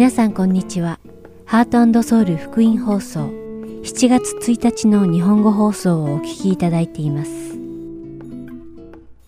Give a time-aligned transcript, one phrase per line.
[0.00, 0.98] 皆さんこんにちは。
[1.44, 3.26] ハートソウル福音放送
[3.82, 7.30] 7月1日の日本語放送をお聞きいただいています。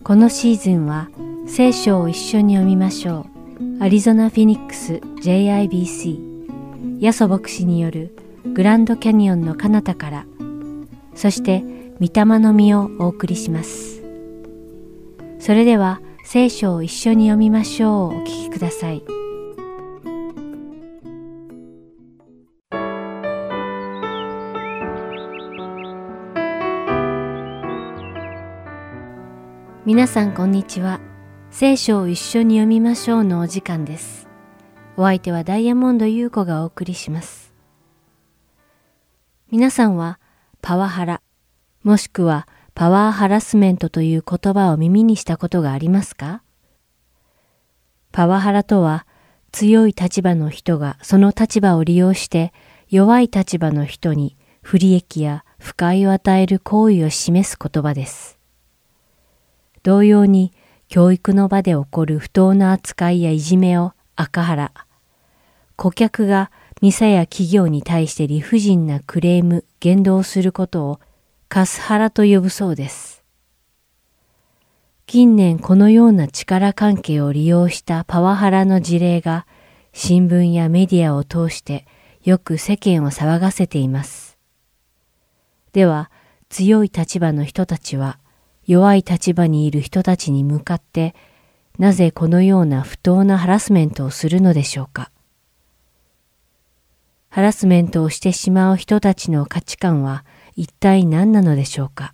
[0.03, 1.11] このシーズンは
[1.45, 3.27] 聖書を一緒に読みましょ
[3.59, 3.83] う。
[3.83, 8.17] アリゾナ・フィニックス JIBC ヤソ牧師による
[8.55, 10.25] グランドキャニオンの彼方から
[11.13, 11.61] そして
[12.01, 14.01] 御霊の実をお送りします。
[15.37, 19.22] それでは聖書を一緒に読みましょうお聞きください。
[29.93, 30.99] 皆さんこんにちは。
[31.51, 34.27] 聖書を一緒に読みましょうのお時間です。
[34.97, 37.53] お相手はダイヤモンド優子がお送りします。
[39.51, 40.19] 皆さんは
[40.63, 41.21] パワハラ、
[41.83, 46.41] もしくはパワーハラスメントという言葉を耳にしたことがありますか？
[48.11, 49.05] パワハラとは
[49.51, 52.51] 強い立場の人がその立場を利用して
[52.89, 58.39] 弱い立場の人に不利益や不快を与える行為を示す言葉です。
[59.83, 60.53] 同様に
[60.87, 64.71] 教育の場で起こる不当な扱いやいじめを赤原、
[65.75, 70.99] 顧客が店や企業に対して理不尽なクレーム、言動することを
[71.49, 73.23] カスハラと呼ぶそうです。
[75.05, 79.45] 近年このような力関係を利用したパワハラの事例が
[79.91, 81.85] 新聞やメディアを通して
[82.23, 84.37] よく世間を騒がせています。
[85.73, 86.09] では
[86.49, 88.17] 強い立場の人たちは
[88.65, 91.15] 弱い立場にいる人たちに向かって
[91.79, 95.11] なぜこのような不当なハラスメントをするのでしょうか？
[97.29, 100.23] ハラスメントをしてしまう人たちの価値観は
[100.55, 102.13] 一体何なのでしょうか？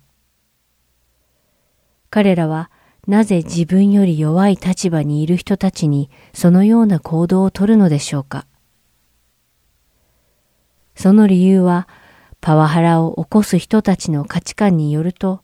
[2.08, 2.70] 彼らは
[3.06, 8.46] なぜ自分より弱い立場にいる人たちにそのような行動をとるのでしょうか？
[10.94, 11.86] その理由は
[12.40, 15.42] パワハラを起こす人たちの価値観によると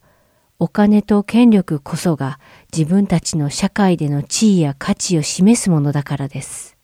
[0.58, 2.40] お金と権力こそが
[2.76, 6.76] 自分たちの社会での地位や価値を示すものだからです。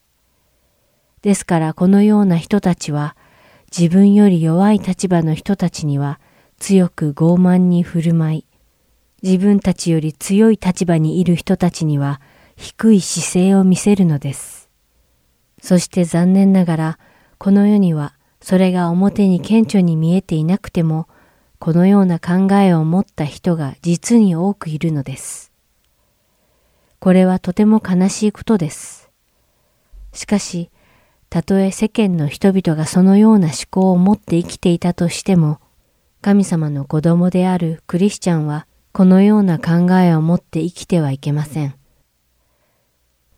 [1.23, 3.17] ですからこのような人たちは
[3.77, 6.21] 自分より弱い立場の人たちには
[6.59, 8.47] 強く傲慢に振る舞い、
[9.23, 12.21] 自分たちより強い立場にいる人たちには
[12.57, 14.69] 低い姿勢を見せるのです。
[15.63, 16.99] そして残念ながら
[17.39, 21.09] この世にはそれが表に顕著に見えていなくても
[21.63, 25.53] このような考えを持った人が実に多くいるのです。
[26.99, 29.11] これはとても悲しいことです。
[30.13, 30.71] しかし、
[31.31, 35.61] たとえ世間の人々がそのような思考を持って生きていたとしても、
[36.21, 41.77] 神様の子供であるクリスチャンはこのような考えを持って生きてはいけません。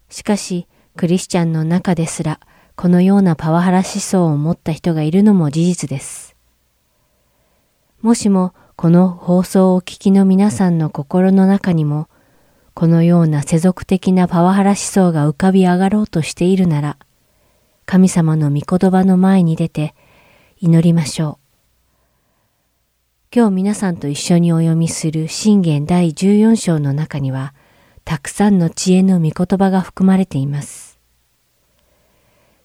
[0.09, 2.41] しかし、クリスチャンの中ですら、
[2.75, 6.34] このようなパワハラ思想を持った人がいるのも事実です。
[8.05, 12.11] もしもこの放送をお聞きの皆さんの心の中にも、
[12.75, 16.99] このような世俗的なパワハラ思想が浮かび上がろうとしているなら、
[17.87, 19.95] 神様の御言葉の前に出て
[20.59, 21.57] 祈りましょう。
[23.35, 27.55] 今日皆さんと一緒にお読みする信玄第14章の中には、
[28.05, 31.01] たくさんの知恵の御言葉が含まれています。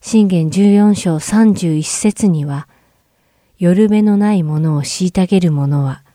[0.01, 2.67] 信玄14章31節には、
[3.59, 6.05] よるべのないものを虐げる者は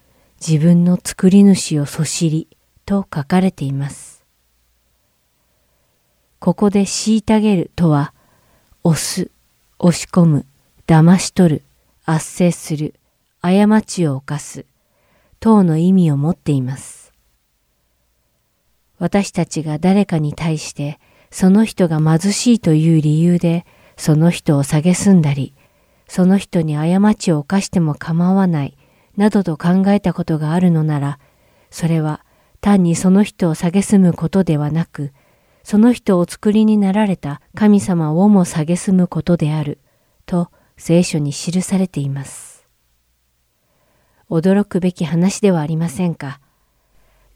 [0.40, 2.48] 自分の作り主をそしり
[2.86, 4.24] と書かれています。
[6.38, 8.14] ここで虐げるとは、
[8.82, 9.30] 押す、
[9.78, 10.46] 押し込む、
[10.86, 11.62] 騙し取る、
[12.06, 12.94] 圧制する、
[13.40, 14.64] 過ちを犯す、
[15.38, 17.12] 等の意味を持っています。
[18.98, 20.98] 私たちが誰かに対して
[21.30, 23.66] その人が貧しいという理由で
[23.96, 25.54] その人を蔑んだり、
[26.06, 28.76] その人に過ちを犯しても構わない、
[29.16, 31.18] などと考えたことがあるのなら、
[31.70, 32.24] それは
[32.60, 35.12] 単にその人を蔑むことではなく、
[35.62, 39.78] その人をお作りになられた神様をも蔑むことである、
[40.26, 42.66] と聖書に記されています。
[44.30, 46.40] 驚くべき話ではありませんか？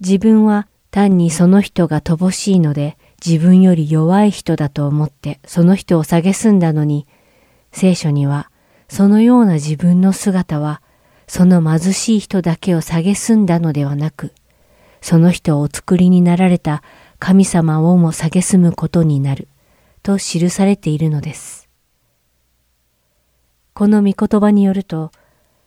[0.01, 7.07] 自分は単にその人が乏しいので自分より弱い人だと思ってその人を蔑んだのに、
[7.73, 8.51] 聖書には
[8.89, 10.83] そのような自分の姿は、
[11.27, 14.33] その貧しい人だけを蔑んだのではなく、
[15.01, 16.83] その人をお作りになられた
[17.19, 19.49] 神様をも蔑むことになる、
[20.03, 21.69] と記されているのです。
[23.75, 25.13] この御言葉によると、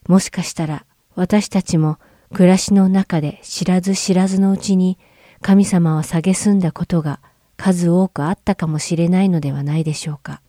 [0.07, 0.85] もしかしたら
[1.15, 1.97] 私たちも
[2.33, 4.97] 暮らしの中で知らず知らずのうちに
[5.41, 7.19] 神様を蔑んだことが
[7.55, 10.41] 数多くあったかもしれないのではないでしょうか。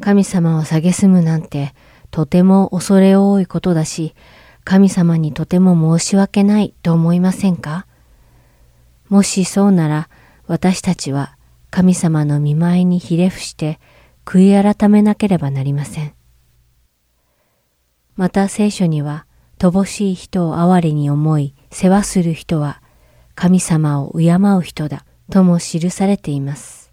[0.00, 1.74] 神様を蔑むなんて
[2.10, 4.14] とても恐れ多いことだし、
[4.64, 7.86] 神様にとても申し訳ないと思いませんか？
[9.08, 10.08] もしそうなら
[10.46, 11.36] 私たちは
[11.70, 13.78] 神様の見舞いにひれ伏して
[14.24, 16.14] 悔い改めなければなりません。
[18.16, 19.26] また聖書には
[19.58, 22.82] 乏しい人を哀れに思い世話する人は
[23.34, 26.92] 神様を敬う人だとも記されています。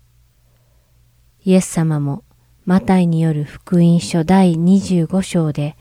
[1.46, 2.24] イエス様も
[2.66, 5.76] マタイによる福音書第25章で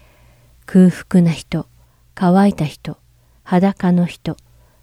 [0.67, 1.69] 空腹な人、
[2.17, 2.99] 乾いた人、
[3.45, 4.37] 裸の人、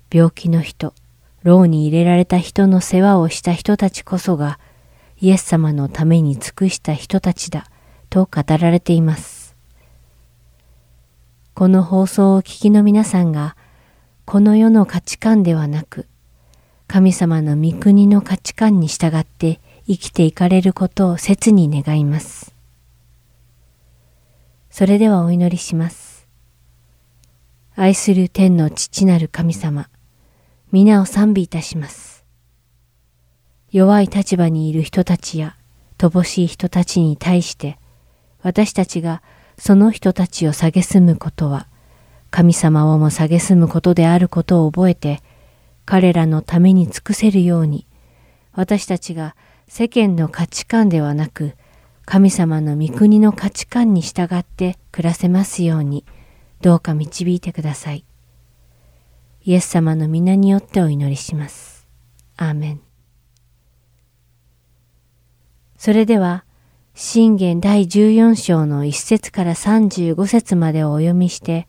[0.10, 0.94] 病気の人、
[1.44, 4.60] 牢に入れられた人の世話をした人たちこそが
[5.19, 7.66] イエス様のために尽くした人たちだ
[8.10, 9.56] と語られています。
[11.54, 13.57] この放送をお聞きの皆さんが
[14.24, 16.07] この世の価値観ではなく
[16.88, 22.53] 神様の御国の価値観に従って生きていかれることを切に願います。
[24.69, 26.27] それではお祈りします。
[27.75, 29.89] 愛する天の父なる神様、
[30.71, 32.24] 皆を賛美いたします。
[33.71, 35.56] 弱い立場にいる人たちや
[35.97, 37.80] 乏しい人たちに対して、
[38.44, 39.24] 私たちが
[39.57, 41.68] その人たちを蔑むことは、
[42.30, 45.24] 神様をも蔑むことであることを覚えて、
[45.85, 47.88] 彼らのために尽くせるように、
[48.53, 49.35] 私たちが
[49.69, 51.56] 世間の価値観ではなく、
[52.04, 56.06] 神様の御国の価値観に従って暮らせますように、
[56.60, 58.04] どうか導いてください。
[59.45, 61.88] イエス様の皆によってお祈りします。
[62.36, 62.81] アーメン。
[65.77, 66.45] それでは、
[66.95, 71.68] 信玄第14章の1節から35節までをお読みして、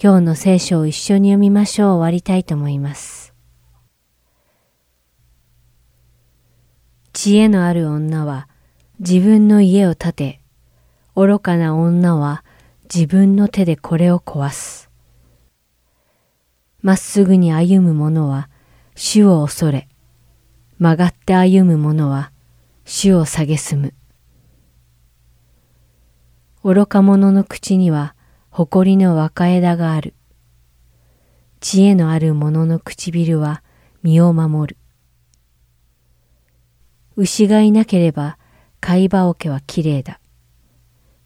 [0.00, 3.27] 今日の聖書を一緒に読みましょう終わりたいと思います。
[7.20, 8.46] 知恵のある女は
[9.00, 10.40] 自分の家を建て、
[11.16, 12.44] 愚かな女は
[12.84, 14.88] 自分の手でこれを壊す。
[16.80, 18.48] まっすぐに歩む者は
[18.94, 19.88] 主を恐れ、
[20.78, 22.30] 曲がって歩む者は
[22.84, 23.94] 主を蔑む。
[26.62, 28.14] 愚か者の口には
[28.50, 30.14] 誇りの若枝がある。
[31.58, 33.64] 知恵のある者の唇は
[34.04, 34.77] 身を守る。
[37.20, 38.38] 牛がいなければ
[38.78, 40.20] 貝羽桶はきれいだ。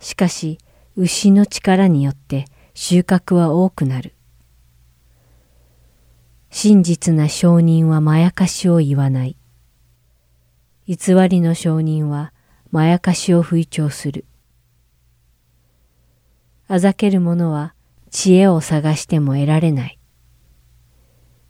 [0.01, 0.57] しかし
[0.97, 4.15] 牛の力によって収穫は多くなる。
[6.49, 9.37] 真実な証人はまやかしを言わない。
[10.87, 10.97] 偽
[11.29, 12.33] りの証人は
[12.71, 14.25] まやかしを吹聴する。
[16.69, 17.75] あざける者は
[18.11, 19.99] 知恵を探しても得られない。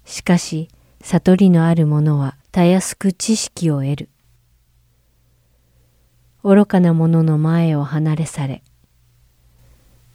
[0.04, 0.68] しかし
[1.00, 4.08] 悟りのある者はたやすく知識を得る。
[6.44, 8.64] 愚かな者の前を離れされ、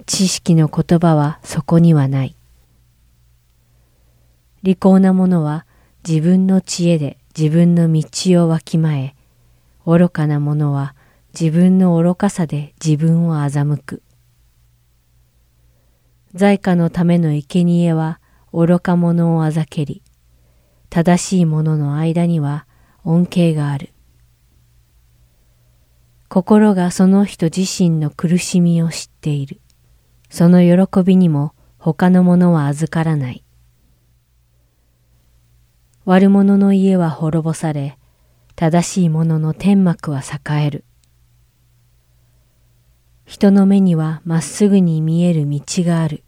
[0.06, 2.36] 知識の言葉はそこにはない。
[4.62, 5.66] 利口な者は
[6.06, 9.16] 自分の知恵で自分の道をわきまえ、
[9.86, 10.96] 愚かな者は
[11.40, 14.04] 自分の愚かさで自分を欺く。
[16.34, 18.20] 在家のための生贄は
[18.52, 20.04] 愚か者をあざけり、
[20.90, 22.68] 正しい者の間には
[23.06, 23.94] 恩恵がある。
[26.30, 29.62] 心がその人自身の苦しみを知っている。
[30.30, 33.44] その喜びにも他の者は預からない。
[36.04, 37.98] 悪者の家は滅ぼされ、
[38.56, 40.84] 正しい者の天幕は栄える。
[43.26, 46.24] 人の目にはまっすぐに見える道がある。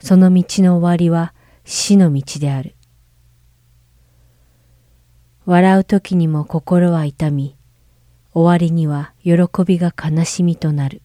[0.00, 1.34] その道の終わりは
[1.64, 2.76] 死の道である。
[5.44, 7.57] 笑う時にも心は痛み、
[8.38, 9.32] 終わりには喜
[9.66, 11.02] びが悲しみとなる。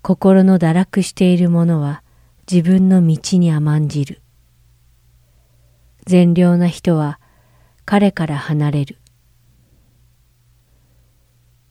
[0.00, 2.02] 心の堕落している者は
[2.50, 4.22] 自分の道に甘んじる。
[6.06, 7.20] 善良な人は
[7.84, 8.98] 彼から離れる。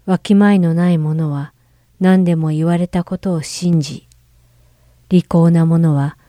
[0.05, 1.55] わきまえのない者は
[1.99, 4.07] 何でも言われたことを信じ、
[5.09, 6.19] 利口な者は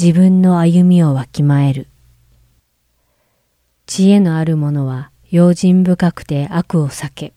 [0.00, 1.88] 自分の歩みをわきまえる。
[3.86, 7.34] 知恵のある者は用心深くて悪を避け、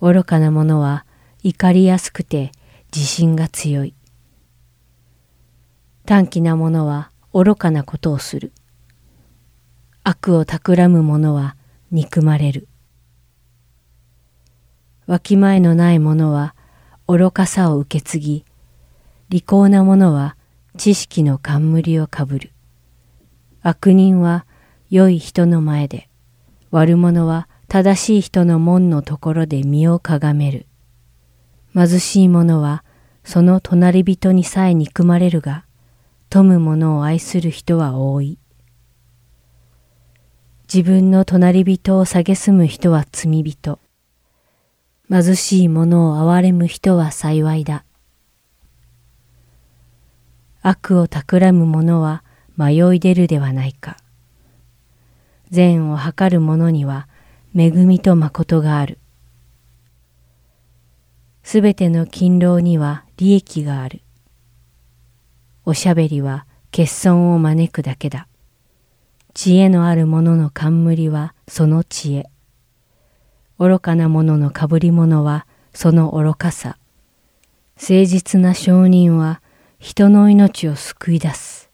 [0.00, 1.04] 愚かな者は
[1.42, 2.50] 怒りやすくて
[2.94, 3.94] 自信が強い。
[6.06, 8.52] 短気な者は愚かなことをする。
[10.02, 11.56] 悪を企む者は
[11.90, 12.68] 憎まれる。
[15.06, 16.54] わきまえのない者は
[17.06, 18.44] 愚かさを受け継ぎ、
[19.28, 20.38] 利口な者は
[20.78, 22.52] 知識の冠をかぶる。
[23.60, 24.46] 悪人は
[24.88, 26.08] 良い人の前で、
[26.74, 30.66] 悪者は正しい人の門のところで身をかがめる。
[31.72, 32.82] 貧しい者は
[33.22, 35.66] その隣人にさえ憎まれるが、
[36.30, 38.40] 富む者を愛する人は多い。
[40.62, 43.78] 自分の隣人を蔑む人は罪人。
[45.08, 47.84] 貧しい者を憐れむ人は幸いだ。
[50.60, 52.24] 悪を企む者は
[52.56, 53.96] 迷い出るではないか。
[55.54, 57.08] 善を図る者には
[57.56, 58.98] 恵みと誠がある。
[61.44, 64.02] すべての勤労には利益がある。
[65.64, 68.26] おしゃべりは欠損を招くだけだ。
[69.32, 72.26] 知恵のある者の冠はその知恵。
[73.58, 76.76] 愚かな者のかぶり物はその愚かさ。
[77.76, 79.40] 誠実な証人は
[79.78, 81.70] 人の命を救い出す。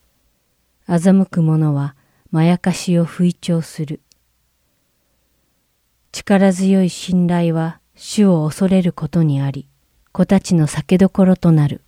[0.87, 1.94] 欺く者は
[2.30, 4.00] まやかしを吹聴する。
[6.12, 9.68] 力強い信頼は主を恐れることにあり、
[10.12, 11.82] 子たちの酒どころとなる。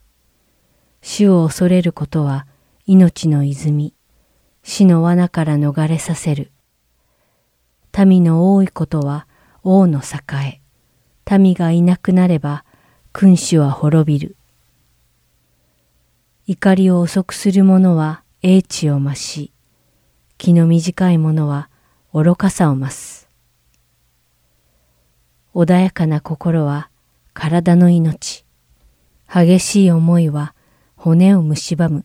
[1.00, 2.46] 主を恐れることは
[2.86, 3.94] 命の泉、
[4.62, 6.50] 死の罠から逃れさせる。
[8.06, 9.26] 民の多いことは
[9.62, 10.60] 王の栄
[11.28, 11.38] え。
[11.38, 12.64] 民がいなくなれば
[13.12, 14.36] 君主は滅びる。
[16.46, 19.51] 怒りを遅くする者は英知を増し、
[20.42, 21.70] 気の短い者は
[22.12, 23.28] 愚かさを増す。
[25.54, 26.90] 穏やかな心は
[27.32, 28.44] 体の命。
[29.32, 30.52] 激しい思いは
[30.96, 32.04] 骨を蝕む。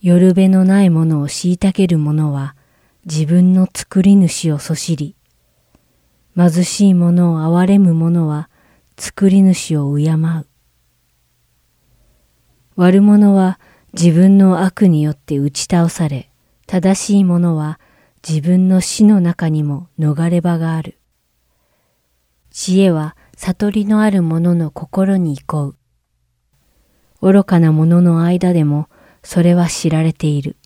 [0.00, 2.54] 夜べのないものを虐げる者は
[3.06, 5.16] 自分の作り主をそしり、
[6.36, 8.48] 貧しい者を憐れむ者は
[8.96, 10.46] 作り主を敬う。
[12.76, 13.58] 悪者は
[13.92, 16.30] 自分の悪によって打ち倒され、
[16.66, 17.80] 正しい者は
[18.26, 20.96] 自分の死の中にも逃れ場がある。
[22.50, 25.74] 知恵は悟りのある者の心に行こ
[27.20, 27.32] う。
[27.32, 28.88] 愚かな者の間でも
[29.22, 30.56] それは知られている。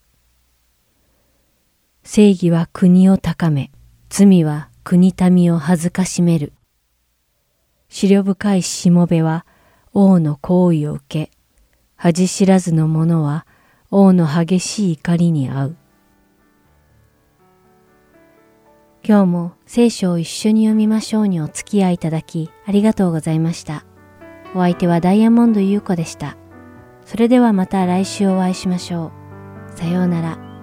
[2.02, 3.70] 正義は国を高め、
[4.10, 6.52] 罪は国民を恥ずかしめる。
[7.90, 9.46] 思慮深いしもべは
[9.92, 11.30] 王の行為を受け、
[12.06, 13.46] 恥知らずの者は
[13.90, 15.76] 王の激しい怒りに遭う。
[19.02, 23.86] 今日も聖書を一緒に読みましょうにお付き合いいただきありがとうございました。
[24.54, 26.36] お相手はダイヤモンド優子でした。
[27.06, 29.10] それではまた来週お会いしましょ
[29.72, 29.72] う。
[29.74, 30.53] さようなら。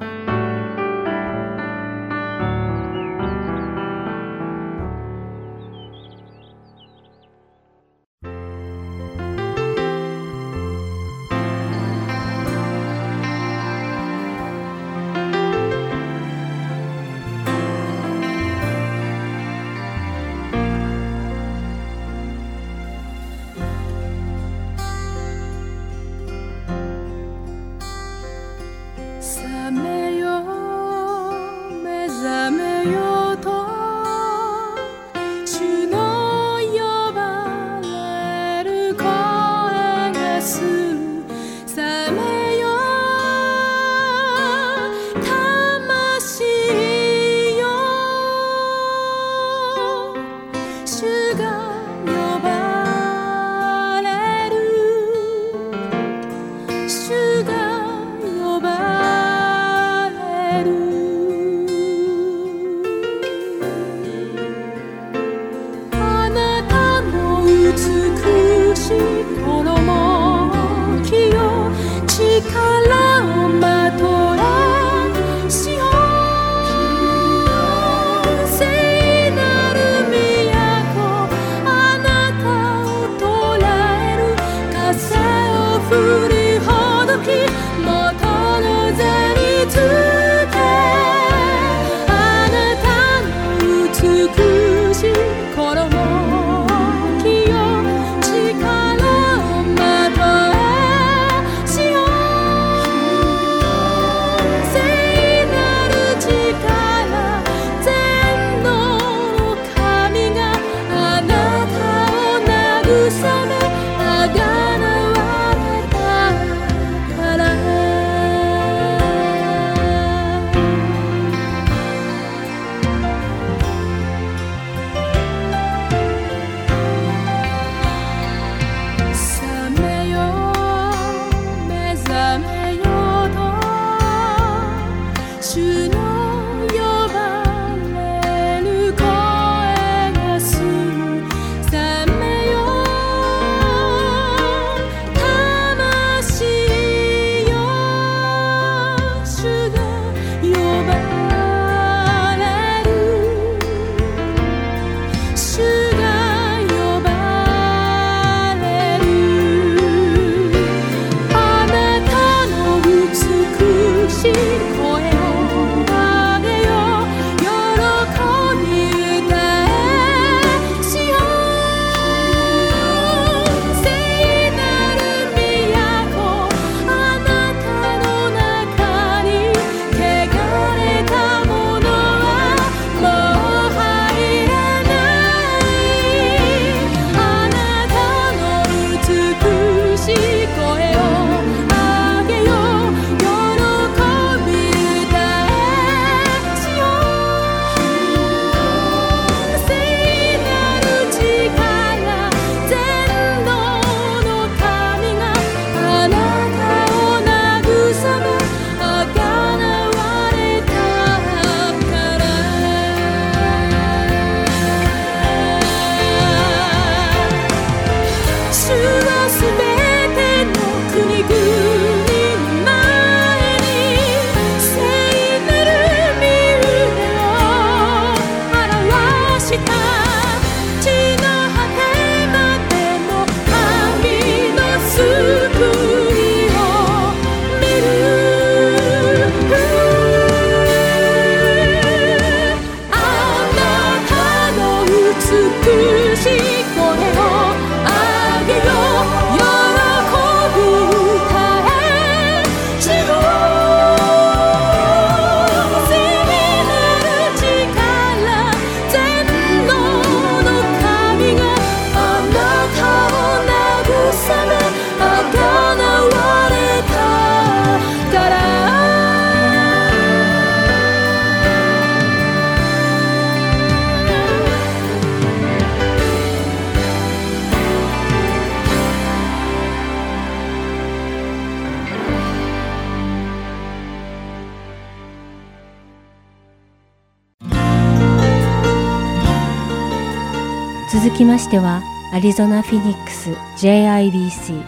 [292.21, 294.61] リゾナ・フィニックス JIBC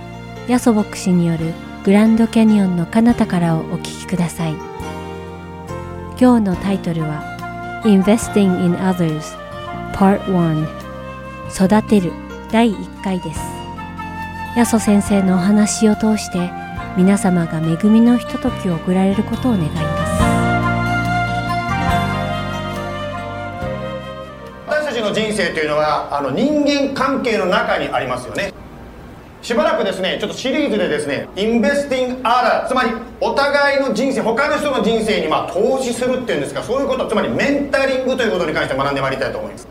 [0.48, 4.54] ヤソ牧師によるグランドキャニオンの彼方からをお聞きください。
[6.20, 9.22] 今日のタイトルは Investing in Others
[9.94, 10.66] Part 1
[11.82, 12.12] 育てる
[12.52, 13.40] 第1回です。
[14.58, 16.50] ヤソ先生のお話を通して
[16.98, 19.70] 皆様が恵みのひとときを送られることを願い
[25.14, 28.52] の人生というのはあの人間関係の中にありますよね。
[29.44, 39.68] しばらくですねちょっとシリーズでですねインベスティングアラーつまりお互いの人生他の人の人生にま投資するっていうんですかそういうことつまりメンタリングということに関して学んでまいりたいと思います。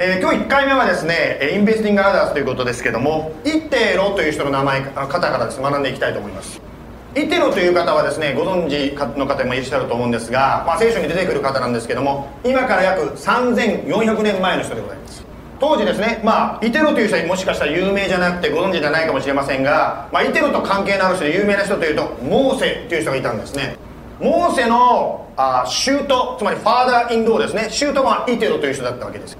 [0.00, 5.60] えー、今日1回目はですねインベスティングアダーということですけどもイテロという人の名前方からです。
[5.60, 6.67] 学んでいきたいと思います。
[7.14, 15.24] イテロという方はですねご存知の方もいらっしゃると思うんですが、まあ、聖書に出てくる方なんですけども今から約3400年前の人でございます。
[15.60, 23.76] 当時ですねまあイテロという人はもしかしたら有名じゃなくてご存知じゃないかもしれませんが、まあ、イテロと関係のある人で有名な人というとモーセという人がいたんですね。
[24.20, 26.04] モーセのあ舅
[26.38, 27.68] つまりファーダー・インドーですね。
[27.70, 29.38] 舅はイテロという人だったわけです。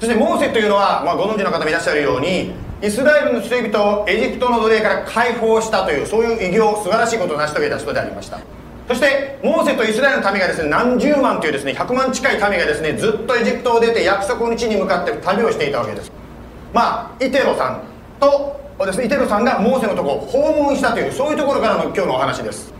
[0.00, 8.40] そしてモーセというのは、まあ、ご存知の方もいらっしゃるようにイスラエルの人々をエジプトの奴隷から解放したというそういう偉業素晴らしいことを成し遂げた人でありました。
[8.88, 16.10] そしてモーセとイスラエルの民がですね何十万というですね100万近い民がですねずっとエジプトを出て約束の地に向かって旅をしていたわけです。
[16.72, 17.82] まあイテロさん
[18.18, 22.72] とですねイテロさんがモーセのとこを訪問したというそういうところからの今日のお話です。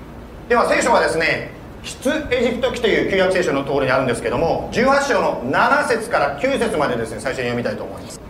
[0.48, 1.52] では聖書はですね
[1.84, 8.29] 出エジプト記という旧約聖書のところにあるんですけども18章の7節から9節までですね最初に読みたいと思います。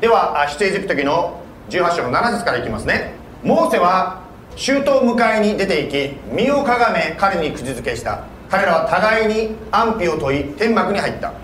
[0.00, 3.12] では出エジプト記の18章の7節からいきますね。
[3.42, 4.22] モーセは
[4.56, 8.24] 周到迎えに出て行き身をかがめ彼に口づけした。
[8.48, 11.34] 彼らは互いに安否を問い天幕に入った。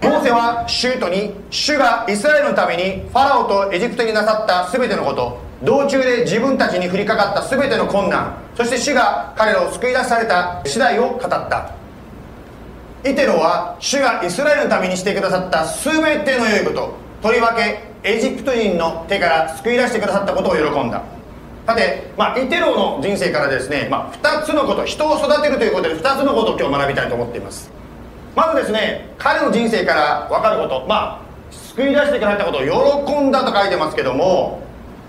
[0.00, 11.74] モーセはシュートに主がイスラエルのためにファラオとエジプトになさった全てのこと道中で自分たちに降りかかった全ての困難そして主が彼らを救い出された次第を語った。
[13.04, 21.02] イテロは主がイスラエルのためにしてくださった全ての良いこととりわけエジプト人の手から救い出してくださったことを喜んだ。
[21.66, 27.68] さて、まあ、イテロの人生からですね、まあ、2つのこと人を育てるということで2つのことを今日学びたいと思っています。
[28.36, 34.60] まずですね彼の人生から分かることまあ救い出してくださったことを喜んだと書いてますけども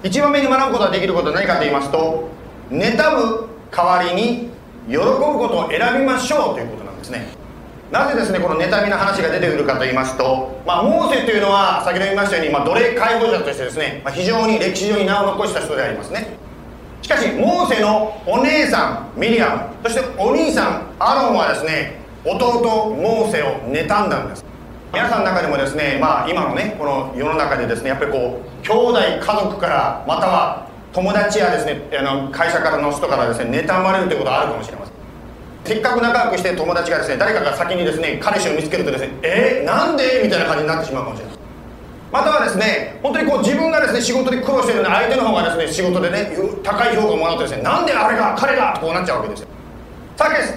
[0.01, 2.29] 一番目に学ぶことができることは何かと言いますと
[2.71, 4.49] 妬む代わりに
[4.89, 7.46] 喜ぶことを選びましょうということなんですね。
[7.91, 16.35] なぜですねこの妬みの話が出てくるかと言いますと、まあ、モーセというのは先ほど言いましたように、まあ、奴隷解放者としてですね、まあ、非常に歴史上に名を残した人でありますね。
[17.01, 24.43] しかしモーセのお姉さんミリアムそしてお兄さんアロンはですね弟モーセを妬んだんです。
[24.91, 34.96] 皆さんの中でもですねまあ今のねこの世の中でですねやっぱりこう兄弟家族からまたは友達やですねあの会社からの人からですね妬まれるということがあるかもしれません。
[35.67, 40.21] せっかく仲良くして友達がですね誰かが先にですね彼氏を見つけるとですねえー、なんで？
[40.23, 41.41] みたいな感じになってしまうかもしれません
[42.09, 46.31] またはですね本当にこう自分がですね仕事で苦労してるのに相手の方がですね仕事でね
[46.63, 48.73] 高い評価をもらうとですねなんであれが彼が？
[48.75, 49.47] とこうなっちゃうわけですよ。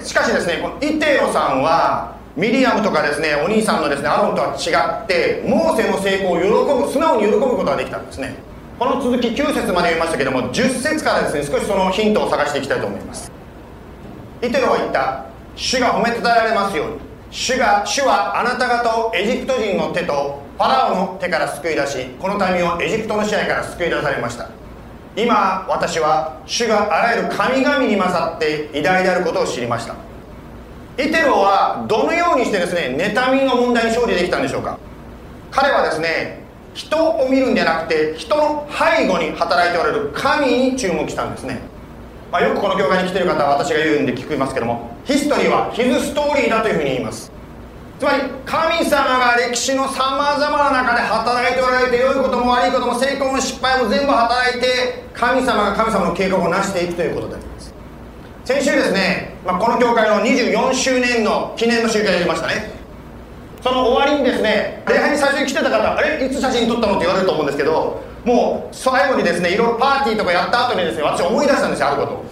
[0.03, 4.71] しかしですねこのイテロさんはミリアムとかですねお兄さんのですねアロンとは違
[5.03, 6.47] ってモーセの成功を喜
[6.87, 8.35] ぶ素直に喜ぶことができたんですね。
[8.79, 13.31] この続き9節まで読みましたけども10節からですね少しそのヒントを探していきたいと思います。
[14.41, 15.25] イテロは言った。
[15.55, 16.99] 主が褒めたたえられますように。
[17.29, 24.49] 主が主はあなた方をエジプト人の手とファラオの手から救い出しこの民をエジプトの支配から救い出されました。
[25.15, 29.95] 今私は主があらゆる神々に勝って偉大であることを知りました。
[30.97, 34.77] イテロはどのようにしてですね妬みの問題に勝利できたんでしょうか。
[35.51, 36.41] 彼はですね
[36.73, 41.59] 人を見るんじゃなくて人の背後に働いておられる神に注目したんですね、
[42.31, 47.29] まあ、よくこの教会に来てる方は私が言うんで聞きますけどもヒストリーはヒズストーリーだというふうに言います。
[47.99, 57.73] つまり神様が歴史のさまざまな中で働いておられて良いことも悪いことも成功も失敗も全部働いて神様が神様の計画を成していくということであります。
[58.45, 62.71] 先週ですね、まあ、この教会の24周年の記念の集会をやりましたね。
[63.61, 66.25] その終わりにですね礼拝に最初に来てた方あれ？
[66.25, 66.95] いつ写真撮ったの？
[66.95, 72.23] って言われると思うんですけどもう最後にですねいろいろパーティーとかやった後にですね私思い出したんですよあること。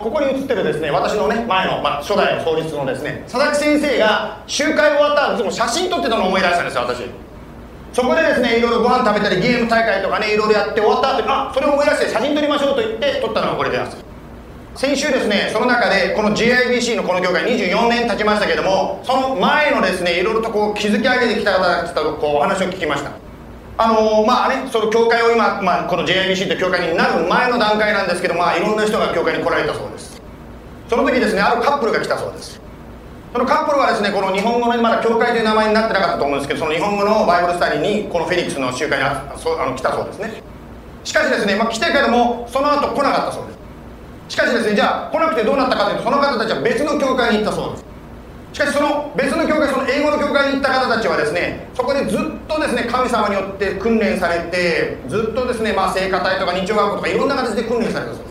[0.00, 7.04] ここに写ってるですね私のね前の、まあ、初代の創立のですね佐々木先生が集会終わった後も写真撮ってたのを思い出したんですよ私。
[7.92, 13.96] そこでですねいろいろご飯食べたりゲーム大会とかねいろいろやって終わった後にあそれを思い出して写真撮りましょうと言って撮ったのがこれです。
[14.74, 23.29] 先週ですねその中でこの JIBC のこの業界24年経ちましたけどもその前のですねいろいろとこう築き上げてきた方たとこうお話を聞きました。
[23.80, 30.20] あのー、まあねその教会を今、まあ、この JIBC という教会になる前の段階なんですけどまあいろんな人が教会に来られたそうです。
[30.90, 32.60] その時ですねあるカップルが来たそうです。
[33.32, 40.42] そのカップルはですねこの日本語のまだ教会という名前になってなかったと思うんですけどその日本語のバイブルスタディにこのフェニックスの集会にあそあの来たそうですね。
[41.02, 43.58] しかしですね、まあ、来てからもその後来なかったそうです。
[44.28, 47.89] しかしですねじゃあ来なくてどうなったかというとその方たちは別の教会に行ったそうです。
[48.52, 58.30] しかしその別の教会その英語の教会に行った方たちはですねそこでずっとですね神様によって訓練されてずっとですねまあ聖歌隊とか日曜学校とかいろんな形で訓練されたそうです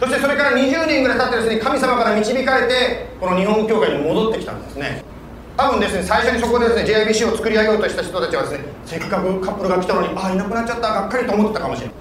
[0.00, 5.04] そしてそれから20年ぐらい経ってですね神様から導かれてこの日本教会に戻ってきたんですね。
[5.56, 11.94] 多分ですね最初にそこでですね JIBC を作り上げようとした人たちはですねせっかくカップルが来たのにああいなくなっちゃったがっかりと思ってたかもしれない。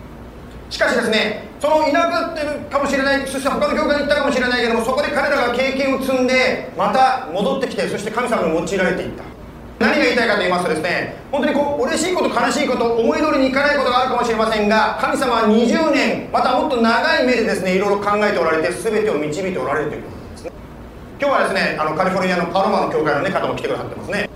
[0.72, 9.24] しかしですねそのいなくなってるかもしれないそして他の教会に行ったかもしれないけどもそこで彼らが経験を積んでまた戻ってきてそして神様に用いられていった。
[9.82, 20.52] 何が言いたいかと言いますとですね本当にこう嬉しいこと悲しいこと思い通りにいかないことがあるかもしれませんが神様は20年またもっと長い目でですねいろいろ考えておられて全てを導いておられるということですね。
[21.20, 24.30] 今日はですねあのカリフォルニアのパロマの教会の、ね、方も来てくださってますね。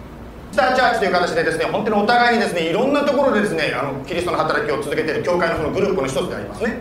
[0.56, 6.80] スターチャーチという形でですね本当にお互いにですねいろんなところでですねあのキリストの働きを続けている教会のそのグループの一つでありますね。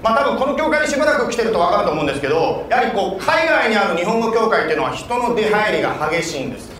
[0.00, 6.70] まあ多分この教会にしばらく来てると分かると思うんですけどやはりこう海外にある日本語教会っていうのは人の出入りが激しいんです。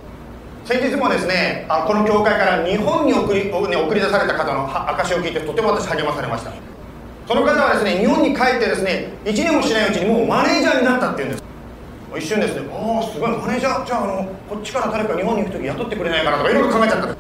[0.65, 6.53] 先日もですねあこの教会から日本に送り,、ね、送り出された方の証を聞いてとても私励まされました。
[7.27, 11.50] その方はですね日本に帰ってですね1年もしないうちにもうマネージャーになったっていうんです。
[12.19, 12.69] 一瞬ですね。
[12.73, 13.31] ああすごい。
[13.31, 17.17] マネージャーじゃああのこっちから誰か日本に行く時雇ってくれないかなとかいろいろ考えちゃった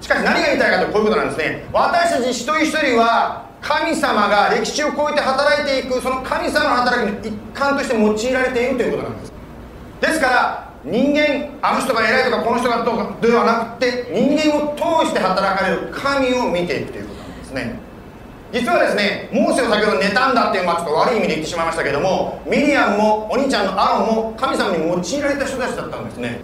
[0.00, 1.66] しかし何が言いたいかとこういうことなんですね。
[1.72, 9.32] 私たち一人一人は神様が歴史を超えて働いていくその神様の働きの一環として用いられているということなんです。
[10.00, 17.87] ですから人間あの人が偉いとかこの人がどうかではなくて人間を通して働かれる神を見ていくということなんですね。
[18.52, 26.40] 実はですねモーセを先ほど妬んだっていう、まあ、ちょっと悪い意味で言ってしまいましたけどもミリアムもお兄ちゃんのアロンも神様に用いられた人たちだったんですね。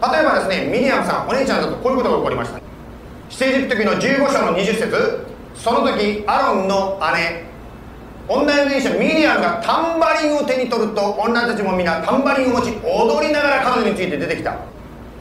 [0.00, 2.60] 例えばですねミリアムさんお姉ちゃんだとこういうことが起こりました。
[3.30, 7.44] 出エジプト記の15章の20節その時アロンの姉
[8.28, 14.52] 女の電車ミリアムがタンバリンを手に取ると女たちも皆タンバリンを持ち踊りながら彼女について出てきた、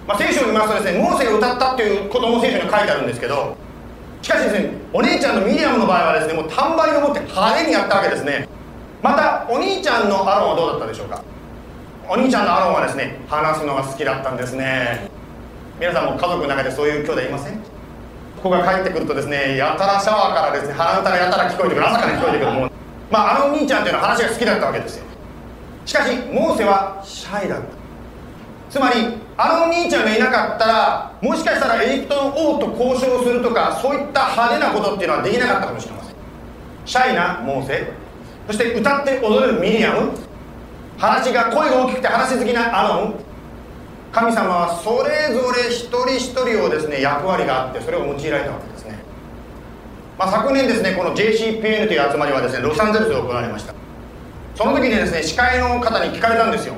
[0.07, 3.57] まあ、聖書を見ますとですねモーセが歌ったっていうことも聖書に書いてあるんですけど
[4.21, 8.47] しかしですねお姉ちゃんのミリアムの場合はですねもうタンバリンを持って派手にやったわけですね。
[9.01, 11.23] またお兄ちゃんのアロンはどうだったでしょうか？
[12.09, 15.09] お兄ちゃんのアロンはですね話すのが好きだったんですね。
[15.79, 17.59] 皆さんも家族の中でそういう兄弟いません？
[18.37, 22.71] ここが帰ってくるとですねやたらシャワーからですね鼻歌がやたら聞こえてくる朝から聞こえてくるもう。
[23.11, 25.05] まああのお兄ちゃんっていうのは話が好きだったわけですよ。
[25.85, 27.76] しかしモーセはシャイだった。
[28.77, 36.15] つまりあの兄ちゃんがいなかったらもしかしたらエジプトの王と交渉するとかそういった派手なことっていうのはできなかったかもしれません。
[36.85, 37.87] シャイなモーセ。
[38.45, 40.11] そして歌って踊るミリアム。
[40.99, 43.15] 話が声が大きくて話好きなアロン。
[44.11, 48.99] 神様はそれぞれ一人一人をですね役割があってそれを用いられたわけですね。
[50.19, 53.73] まあ、昨年ですねこの JCPN という集まりはですねロサンゼルスで行われました。
[54.55, 56.75] その時にですね司会の方に聞かれたんですよ。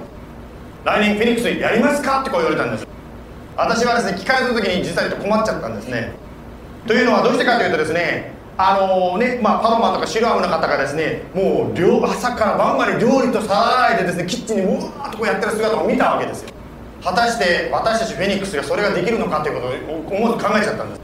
[0.85, 2.87] 来年フェニックスやりますかってこう言われたんです。
[3.57, 6.13] 私はですね聞かれた時に実際と困っちゃったんですね。
[6.87, 16.49] というのはどうしてかというとですねあのねまあ、パロマとかシロアムの方がですねもう朝から晩まで料理と皿洗いでですねキッチンにうわーっとこうやってる姿を見たわけですよ。
[17.03, 21.01] 果たして私たちフェニックスがそれができるのかということを思わず考えちゃったんです。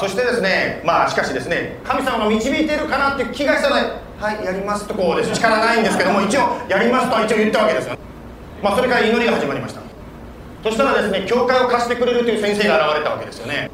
[0.00, 3.82] そしてですねまあしかしですね神様が導いてるかなっていう気がしたので
[4.18, 5.32] はいやりますとこうです。
[5.32, 7.96] 力ないんですけども一応やりますとは一応言ったわけですよ。
[8.62, 9.80] まあそれから祈りが始まりました。
[10.62, 13.70] そしたらですね教会を貸してくれるという先生が現れたわけですよね。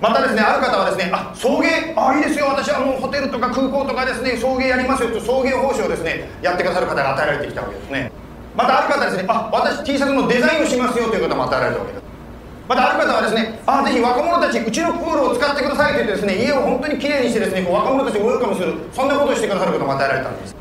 [0.00, 2.46] またですねある方はですねあ送迎あいいですよ。
[2.46, 8.10] 私はもうホテルとか空港とかですね送迎やりますよと送迎報酬をですねやってくださる方が与えられてきたわけですね。
[8.56, 12.02] またある方はですねあ私 T シャツのデザインをしますよという方も与えられたわけです。
[12.68, 20.56] またある方はですねあぜひ若者たちうちのプールを使ってくださいと言ってですね家を本当にきれいにしてですねこう若者たちをウェルカムするそんなことをしてくださることも与えられたんです。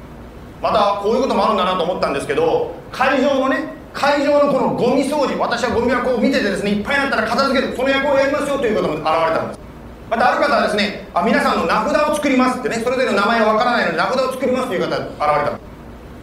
[0.62, 9.60] またこういうこともあるんだなと思ったんですけど会場のね会場のこのゴミ掃除私はゴミ箱を見ててですねいっぱいになったら片付けるその役をやりますよということも現れたんです。
[10.10, 15.60] またある方はですねあ皆さんの名札を作りますってねそれぞれの名前がわからないので名札を作りますという方が現れた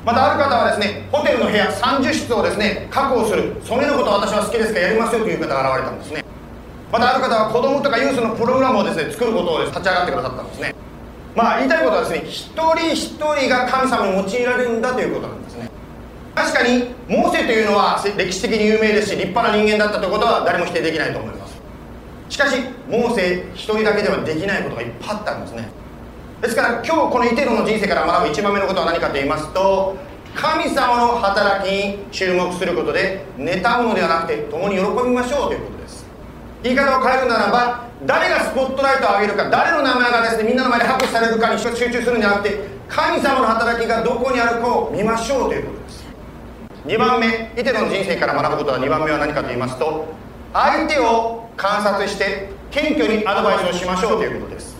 [0.07, 6.25] またある方はですねホテルの部屋30室をですね確保するそのこと私は好きですからやりますよという方が現れたんですね。
[6.93, 10.75] またある方は子供とかユースのプログラムをですね作ることを立ち上がってくださったんですね。
[11.35, 15.69] まあ言いたいことはですね一人一人が神様に用いられるんだということなんですね。
[16.35, 21.55] 確かにモーセというのは歴史的に有名ですし立派な人間だったということは誰も否定できないと思います。
[22.29, 22.57] しかし
[22.89, 25.69] モーセ一人だけではできないことがいっぱいあったんですね。
[26.41, 29.97] ですから今日このイテロの人生から学ぶ一番目のことは何かと言いますと
[30.35, 36.05] 神様の働きに注目することで妬むのではなくて共に喜びましょうということです。
[36.63, 46.05] 言い方を変えるならば誰がスポットライトを上げるか誰の名前がですねみんなの前で拍手されるかに集中するんじゃなくて神様の働きがどこにあるかを見ましょうということです。
[46.85, 50.07] 2番目イテロの人生から学ぶことは2番目は何かと言いますと
[50.53, 54.77] 相手を観察して謙虚にアドバイスをしましょうということです。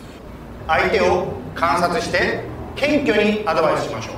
[0.67, 2.43] 相手を観察して
[2.75, 4.11] 謙虚にアドバイスしましょ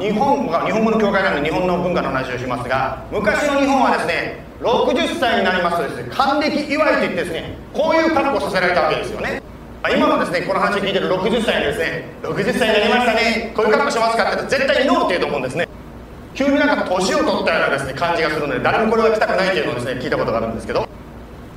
[0.00, 0.02] う。
[0.02, 9.42] 日本日本語の教会なので日本の文化の話をしますが昔の日本はですね60歳になりますとですね還暦祝いといってですねこういう格好させられたわけですよね。
[9.88, 13.52] 今のですねこの話を聞いてる60歳にですね60歳になりましたね。
[13.54, 15.68] こういう格好しますかって絶対にノーって言うと思うんですね
[16.34, 20.88] 急になんか年を取ったようなですね感じがするので誰もこれは着たくないっていうのをですね聞いたことがあるんですけど。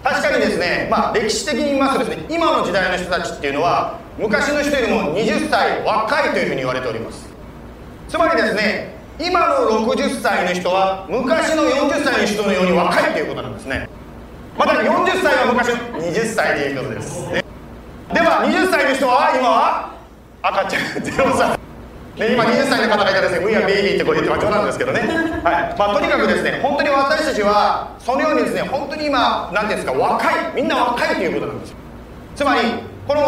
[0.04, 7.28] 確かにですねまあ歴史的に言いますとですね今の時代の人たちっていうのは昔の人よりも20歳若いというふうに言われております。
[8.08, 13.90] つまりですね今の60歳の人は昔の40歳の人のように若いということなんですね。
[14.58, 17.44] また40歳は昔の20歳でいうことです、ね、
[18.14, 19.94] では20歳の人は今は
[20.42, 21.60] 赤ちゃん0歳。
[22.16, 25.76] で今20歳の方がいたらですね「We are baby」ってこう言っては冗談ですけどね、はい。
[25.78, 30.36] まあ、とにかくですね本当に私たちはそのようにですね本当に今何ていうんですか若い。
[30.56, 31.76] みんな若いということなんです。
[32.36, 32.62] つまり
[33.08, 33.24] この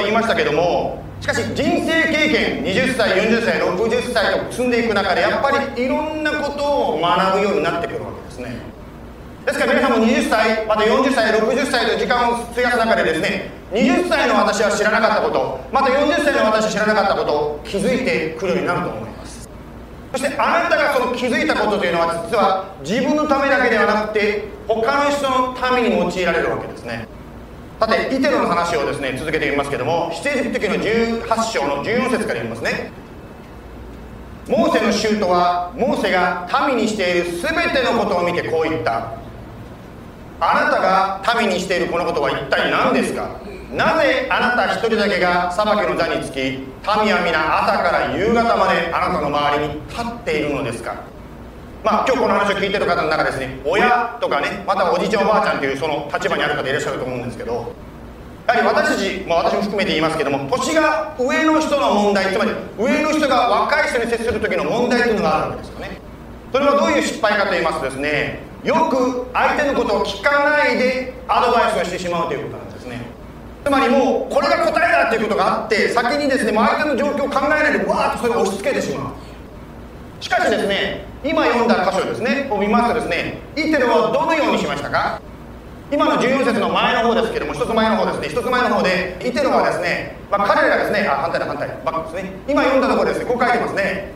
[0.00, 8.56] 言いましたけどもしかし人生経験20歳40歳60歳と積んでいく中でやっぱりいろんなことを学ぶようになってくるわけですね。
[9.44, 19.48] ですから皆さんも20歳また40歳60歳と時間を費やす中でですね20歳の私は知らなかったことまた40歳の私は知らなかったことを気づいてくるようになると思います。
[20.12, 27.06] そしてあなたがその気づいたことというのは実は自分のためだけではなくて他の人のために用いられるわけですね。
[27.80, 32.92] さてイテロの話をですね続けてみますけども出エジプト記の18章の14節から言いますね。
[34.48, 39.14] モーセの舅はモーセが民にしている全てのことを見てこう言った。
[40.40, 43.40] あなたが民にしているこのことは一体何ですか？
[43.72, 46.66] なぜあなた一人だけが裁きの座につき民
[47.14, 51.09] は皆朝から夕方まであなたの周りに立っているのですか？
[51.82, 57.72] まあ、今日この話を聞いてる方の中ですね親とかねまたおじいちゃんおばあちゃんというその立場にある方いらっしゃると思うんですけど
[58.46, 66.00] やはり私たち、まあ、私も含めて言いますけども年が上の人の問題つまり上の人が若い人に接する時の問題というのがあるわけですよね。
[66.52, 73.00] それはどういう失敗かと言いますとですねよく相手のことを聞かないでアドバイスをしてしまうということなんですね。
[73.64, 79.29] つまりもうこれが答えだっていうことがあって先にですね相手の状況を考えないでわーっとそれを押し付けてしまう。
[80.20, 85.20] しかしですね今読んだ箇所ですねを見ますとですねイテロはどのようにしましたか？
[85.90, 92.32] 今の14節の前の方ですけども一つ前の方ですね一つ前の方でイテロはですね、まあ、彼らがですねあ反対だ反対バックですね。
[92.46, 94.12] 今読んだところですねこう書いてますね。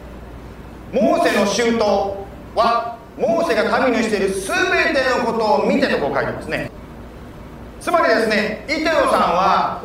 [0.92, 1.78] モーセの舅
[2.54, 6.70] はモーセが神にしている全てのことを見てとこう書いてますね。
[7.84, 9.78] つまりですねイテロさんは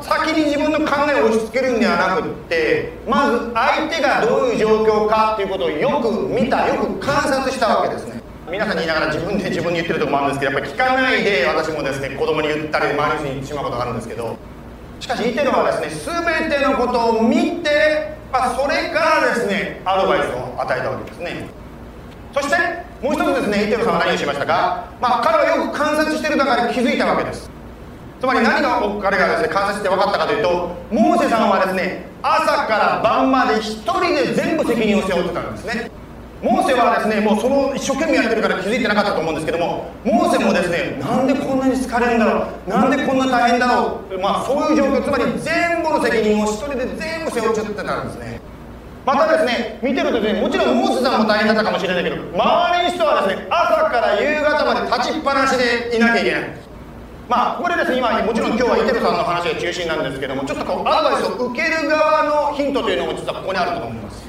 [0.00, 8.22] 先に自分の考えを押し付けるんではなくってまず相手がどういう状況かっていうことをよく見たよく観察したわけですね。
[8.48, 14.36] 皆さんに言いながら自分で自分に言ってるとこもあるんですけどやっぱり聞かないで私もですね子供に言ったり周りに言ってしまうことがあるんですけど
[14.98, 16.16] しかしイテロはですね
[16.48, 21.48] 全てのことを見て、まあ、それからですねアドバイスを与えたわけですね。
[22.32, 22.56] そして
[23.02, 27.50] もう一つですねイテロさんは何をしましたか、まあ、彼はよく観察してる中で気づいたわけです。
[28.20, 35.90] つまり何が彼がですね観察して分かったかというとモーセさんはですね朝から晩まで一人で全部責任を背負ってたんですね。
[36.40, 48.51] モーセはですねもうその一生懸命やってるから気づいてなかったと思うんですけどもモーセもですねなんでこんなに疲れるんだろうなんでこんな大変だろうまあそういう状況つまり全部の責任を一人で全部背負っちゃってたんですね。
[49.04, 56.42] またですね見てるとねもちろんモーセさんも大変だったかもしれないけど周りの人はですね朝から夕方まで立ちっぱなしでいなきゃいけない。
[57.28, 64.22] まあこれですね今もちろん今日はイテルさんの話が中心なんですけどもちょっとこうアドバイスを受ける側のヒントというのも実はここにあると思います。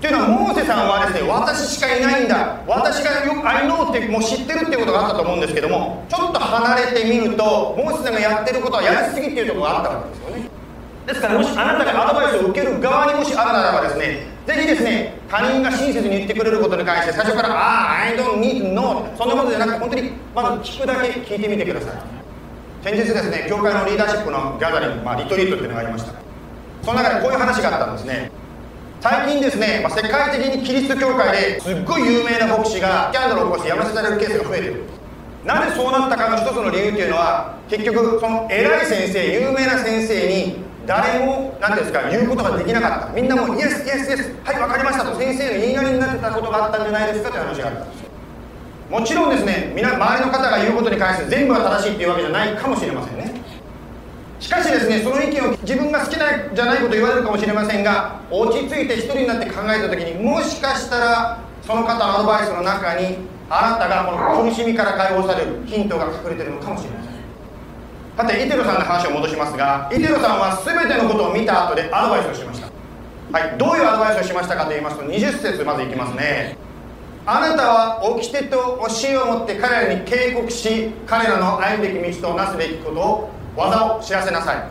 [0.00, 10.59] というのはモーセさんはですね私しかいないんだ私がよく I know ってもう知ってるっていうことがあったと思うんですけどもちょっと離れてみるとモーセさんがやってることはやりすぎっていうところがあったわけですよね。
[11.06, 22.20] ですからもしあなたがアドバイスを受ける側にもしあるならばですねぜひですね他人が親切に言ってくれることに関して最初から「ああ I don't need to know」そんなことじゃなくて本当にまず聞くだけ聞いてみてください。
[22.82, 26.12] 先日ですね教会のリーダーシップのギャザリング、まあ、リトリートっていうのがありました。
[26.82, 28.30] その中でこういう話があったんですね。
[29.00, 34.84] 最近ですね、まあ、世界的にキリスト教会ですっごい有名な牧師がキャンドルを起こしてやめさせられるケースが増えてる。
[35.44, 43.12] なぜそうなったかの一つの理由っていうのは結局その偉い先生有名な先生に誰も何ですか言うことができなかった。
[43.14, 53.40] みんなもうイエスイエスイエスはい分かりましたと先生の言いなりになってたことがあったんじゃないですかという話があったもちろんですね皆周りの方が言うことに関して全部が正しいっていうわけじゃないかもしれませんね。
[54.40, 66.99] しかしですねその意見を自分が好きなじゃないこと言われるかもしれませんが落ち着いて一人になって考えた時にもしかしたらその方のアドバイスの中にあなたがこの苦しみから解放されるヒントが隠れてるのかもしれません
[68.20, 72.68] さてイテロさんの話を戻しますがイテロさんは全てのことを見た後でアドバイスをしました。
[73.32, 76.58] はいどういうアドバイスをしましたかと言いますと20節まずいきますね。
[77.24, 84.70] あなたは掟と教えを持って彼らに警告し彼らの歩むべき道となすべきことを技を知らせなさい。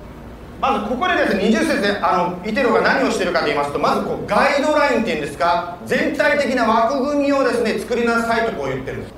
[0.62, 9.13] まずここでですね20節であのイテロが何をしてるかと言いますとまずこうガイドラインっていうんですか全体的な枠組みをですね作りなさいとこう言ってるんです。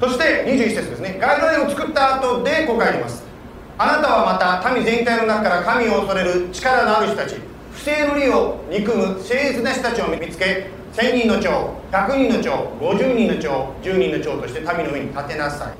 [0.00, 1.16] そして21節ですね。
[1.18, 3.33] ガイドラインを作った後でこう書いてます。
[3.76, 7.36] あなたはまた民全体の中から神を恐れる力のある人たち
[7.72, 15.74] 不正の利を憎む誠実な人たちを見つけ1000人の長100人の長50人の長10人の長として民の上に立てなさい。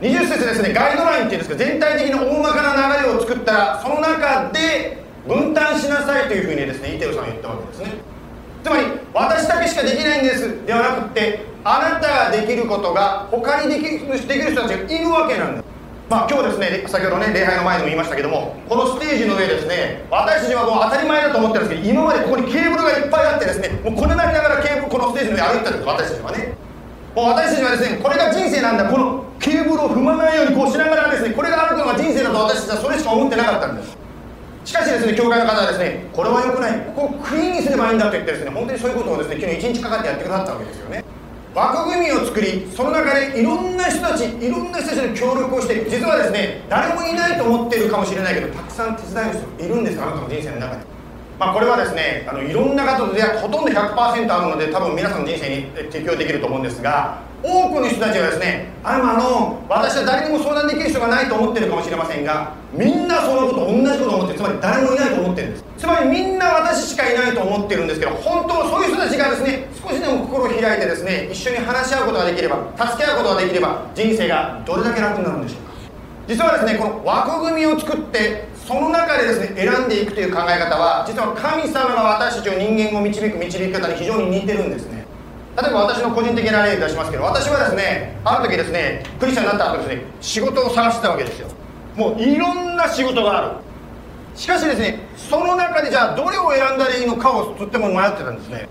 [0.00, 7.92] 20節ですねガイドラインっていうんですけど全体的な大まかな流れを作ったらその中で分担しなさいというふうにですねイテルさんは言ったわけですね。
[8.64, 10.66] つまり私だけしかできないんです。
[10.66, 15.62] ではなくってあなたができることが他にできるできる人たちがいるわけなんだ
[16.08, 26.54] まあ今日ですね先ほどね礼拝の前でも言いましたけどもこのステージの上ですね私たちはもう当たり前だと思ってるんですけど今までここにケーブルがいっぱいあってですねもうこねなりながらケーブルこのステージの上歩いてたんです私たちはね。
[27.14, 28.90] もう私たちはですねこれが人生なんだ。
[28.90, 33.96] このケーブルを踏まないようにこうしながらですねこれがあるのが人生だと私たちはそれしか思ってなかったんです。
[34.64, 36.80] しかしですね教会の方はですねこれは良くない。
[36.94, 41.04] ここをクリーンにすればいいんだと言ってですね本当にそういうことをですね昨日1日かかってやってくださったわけですよね。
[41.54, 50.02] 枠組みを作りその中でいろんな人たちいろんな人たちの協力をして実はですね誰もいないと思ってるかもしれないけどたくさん手伝える人いるんです。
[50.02, 50.94] あなたの人生の中で。
[51.38, 64.38] まあ、これはですねあのいろんな方と出会ほとんど100%あるので多分皆さんの人生に適用できると思うんですが多くの人たちはですねああの私は誰にも相談できる人がないと思ってるかもしれませんがみんなそのこと同じこと思ってる。
[64.38, 65.64] つまり誰もいないと思ってるんです。
[65.76, 75.74] つまりみんな私しかいないと思ってるんですけど本当はそういう人たちがですね少しでも心を開いてですね一緒に話し合うことができれば助け合うことができれば人生がどれだけ楽になるんでしょうか。
[76.26, 84.93] 実はですねこの枠組みを作ってその中でですね選んでいくという考え方は実は神様が私たちを人間を導く導き方に非常に似てるんですね。
[85.56, 91.48] 例えば私の個人的な例を出しますけど私はですねある時ですねクリスチャンになった後ですね仕事を探してたわけですよ。
[91.96, 93.56] もういろんな仕事がある。
[94.34, 98.68] しかしですねその中でじゃあどれを選んだらいいのかをとっても迷ってたんですね。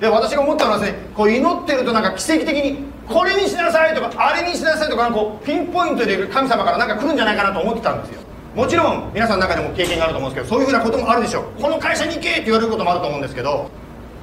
[0.00, 8.22] で私が思ったのはですねこう祈ってるとなんか奇跡的にこれにしなさいとかあれにしなさいとかこうピンポイントで神様からなんか来るんじゃないかなと思ってたんですよ。
[8.54, 11.60] もちろん皆さんの中でも経験があると思うんですけどそういうふうなこともあるでしょう。
[11.60, 13.70] この会社に行けって言われることもあると思うんですけど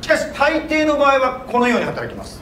[0.01, 2.41] しかし大抵の場合はこのように働きます。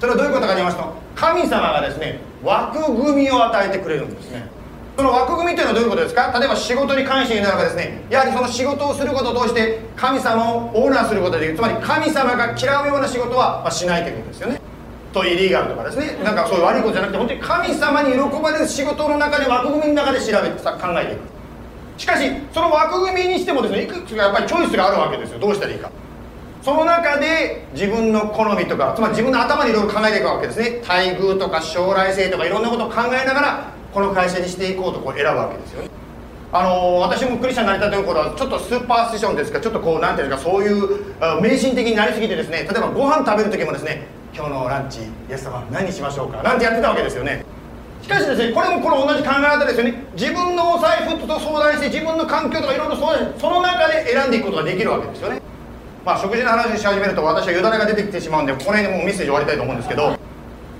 [0.00, 4.52] それはどういうことかと言いますと神様がですね枠組みを与えてくれるんですね。
[4.96, 6.30] その枠組みというのはどういうことですか？
[6.38, 14.60] 例えば仕事に関して言うならばですねやはりその仕事をすることを通して神様をオーナーすることでつまり神様が嫌うような仕事は、ま、しないということですよね。
[15.12, 16.22] とイリーガルとかですね。
[16.22, 21.20] なんかそういう悪いことじゃなくて本当に神様に喜ばれる仕事の中で枠組みの中で調べて考えていく。
[21.96, 25.38] しかしその枠組みにしてもですねいくつかやっぱりチョイスがあるわけですよ。
[25.38, 25.90] どうしたらいいか。
[26.64, 30.80] その中で自分の好みとかつまり自分の頭にいろいろ考えていくわけですね。
[30.80, 35.90] 待遇とか将来性とかいろんなことを考えながらこの会社にしていこうとこう選ぶわけですよね。
[36.52, 42.60] あの私もクリスチャンになりたての頃はちょっとスーパースティションですかちょっとこうなんていうんですかそういう迷信的になりすぎてですね。
[42.60, 47.44] 例えばご飯食べる時もですね今日のランチイエス様何にしましょうかなんてやってたわけですよね。
[48.00, 50.02] しかしですねこれもこの同じ考え方ですよね。
[50.14, 55.42] 自分のお財布と相談して自分の環境とかいろいろ相談してその中で選んでいくことができるわけですよね。
[56.04, 60.18] まあ食事の話し始めると私はよだれが出てきてしまうんでこの辺でもうメッセージ終わりたいと思うんですけど。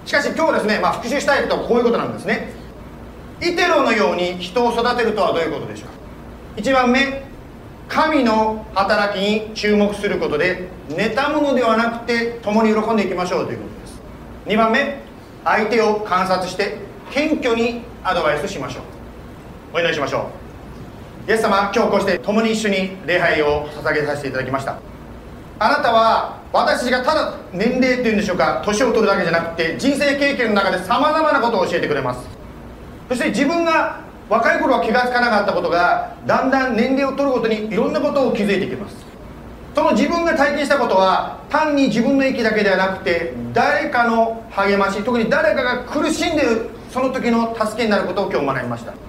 [0.05, 2.53] しかし今日ですね、まあ、復習したいことはこういうことなんですね。
[3.41, 5.95] イテロのように人を育てるとはどういうことでしょうか。
[6.61, 7.25] 1番目
[7.89, 14.01] 神の働きに注目することで妬むのではなくて共に喜んでいきましょうということです。
[14.47, 15.01] 2番目
[15.43, 16.77] 相手を観察して
[17.11, 18.83] 謙虚にアドバイスしましょう。
[19.77, 20.31] お祈りしましょ
[21.27, 21.31] う。
[21.31, 24.94] イエス様今日こうして共に一緒に礼拝を捧げさせていただきました。
[25.59, 32.29] あなたは私たちがただ年齢っていうんでしょうか年を取るだけじゃなくて人生経験の中でさまざまなことを教えてくれます。
[33.09, 38.97] そして自分が若い頃は気が付かなかったことがだんだん年齢を取るごとにいろんなことを気づいてきます。
[39.75, 49.04] その自分が体験したことは単に自分の息だけではなくて誰かの励まし特に誰かが苦しんでいるその時の助けになることを今日学びました。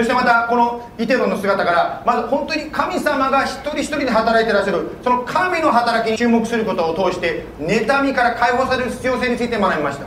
[0.00, 4.88] そしてまたこのイテロの姿からまず本当に神様が一人一人で働いてらっしゃる。
[5.04, 10.06] その神の働きに注目することを通して妬みから解放される必要性について学びました。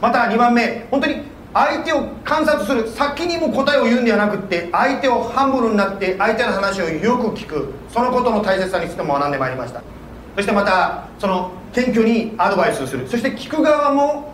[0.00, 1.22] また2番目本当に
[1.54, 2.88] 相手を観察する。
[2.88, 7.72] 先にも答えを言うんではなくって相手をハンブルになって相手の話をよく聞く。
[7.90, 9.84] そのことの大切さについても学んでまいりました。
[10.34, 13.06] そしてまたその謙虚にアドバイスをする。
[13.06, 14.31] そして聞く側も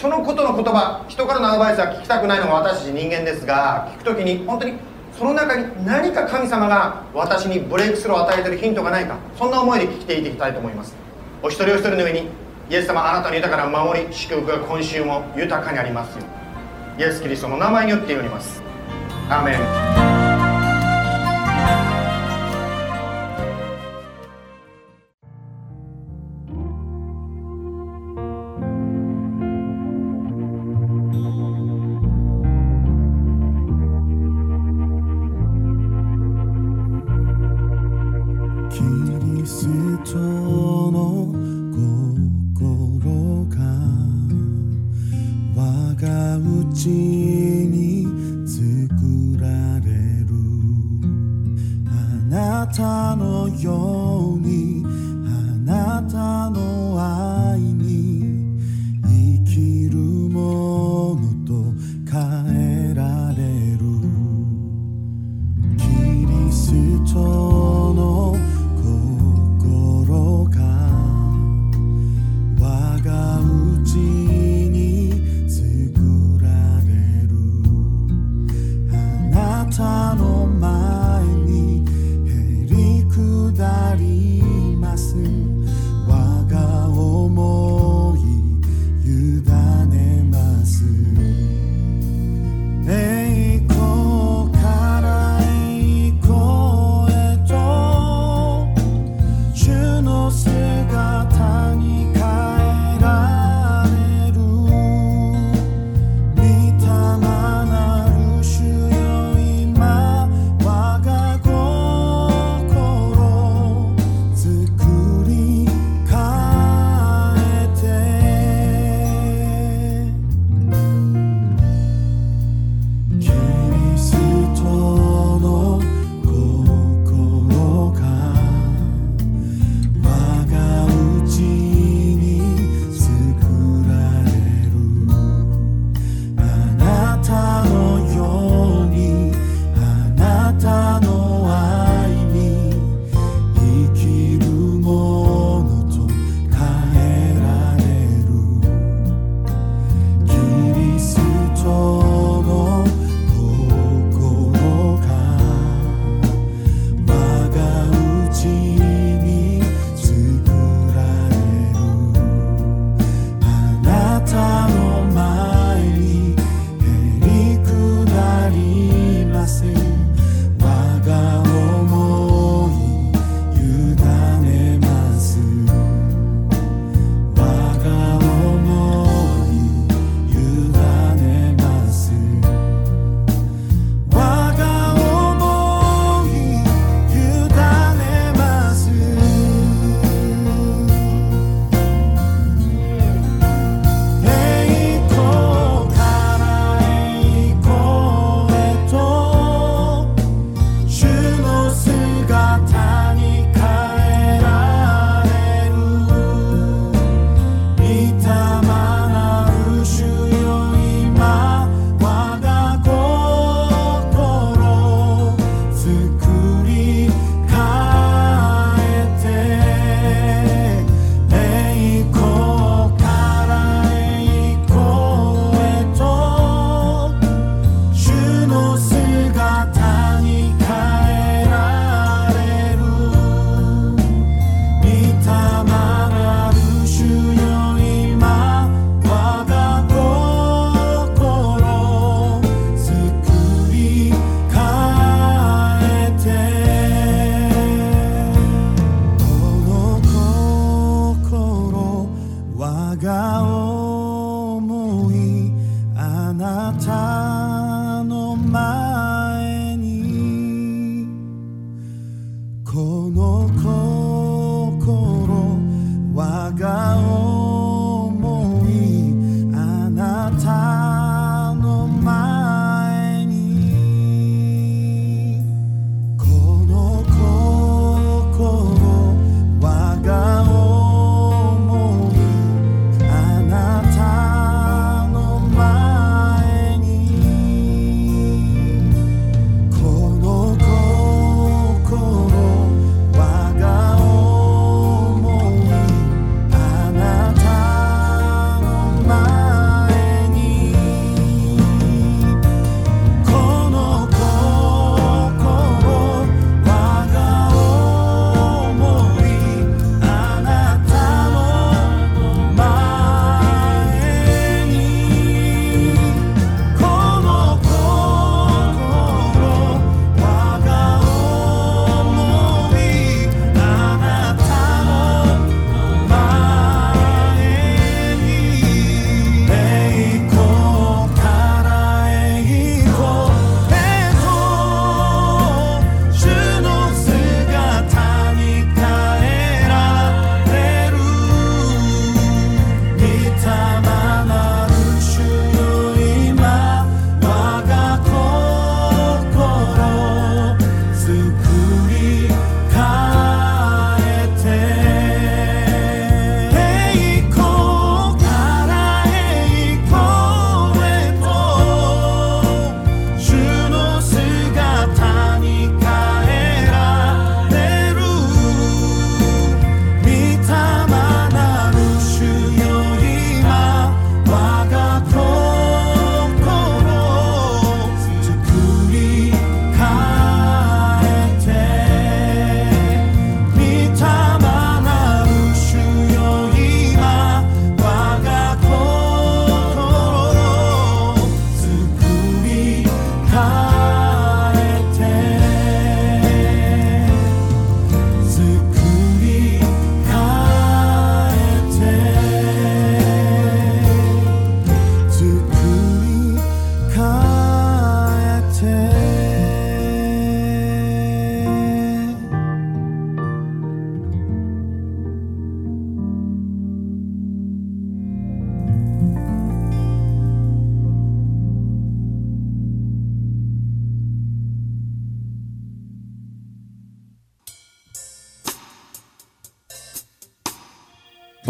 [0.00, 4.74] そのことの言葉人からのアドバイスは聞きたくないのが私たち人間ですが聞く時に本当に
[5.18, 10.94] その中に何か神様が私にブレイクスルーを与えているヒントがないかそんな思いで聞いていきたいと思います。
[11.42, 12.28] お一人お一人の上に
[12.70, 16.24] イエス様あなたの豊かな守り祝福が今週も豊かにありますよ
[16.98, 18.62] イエス・キリストの名前によって祈ります。
[19.28, 19.87] アーメン。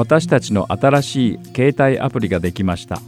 [0.09, 3.03] 私たちの新しい携帯アプリができました。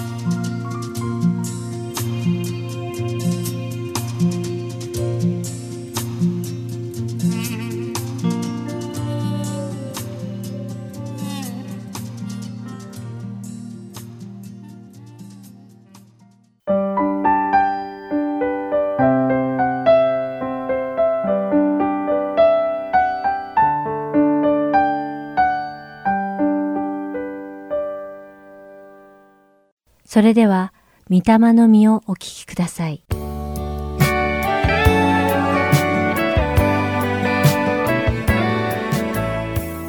[30.21, 30.75] それでは、
[31.09, 33.03] 御霊の実をお聞きください。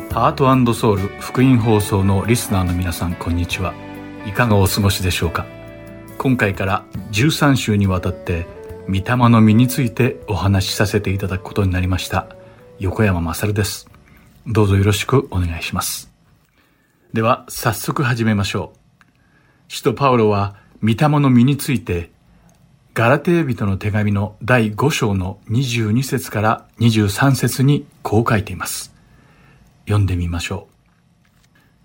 [0.09, 3.73] ハートソウル福音放送のリスナーの皆さん、こんにちは。
[4.25, 5.45] いかがお過ごしでしょうか
[6.17, 8.47] 今回から13週にわたって、
[8.87, 12.33] 御霊の実についてお話しさせていただくことになりました。
[12.79, 13.89] 横山勝です。
[14.47, 16.09] どうぞよろしくお願いします。
[17.11, 18.80] では、早速始めましょう。
[19.73, 22.11] 使徒パウロは、御霊の実について、
[22.93, 28.93] ガラテー人の手紙の第5章の22節から23節にこう書いています。
[29.85, 30.67] 読んでみましょ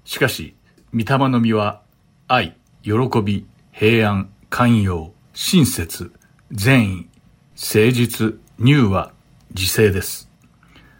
[0.04, 0.08] う。
[0.08, 0.56] しかし、
[0.92, 1.80] 御霊の実は、
[2.26, 2.92] 愛、喜
[3.24, 6.10] び、平安、寛容、親切、
[6.50, 7.08] 善意、
[7.54, 9.12] 誠実、乳和、
[9.54, 10.28] 自制です。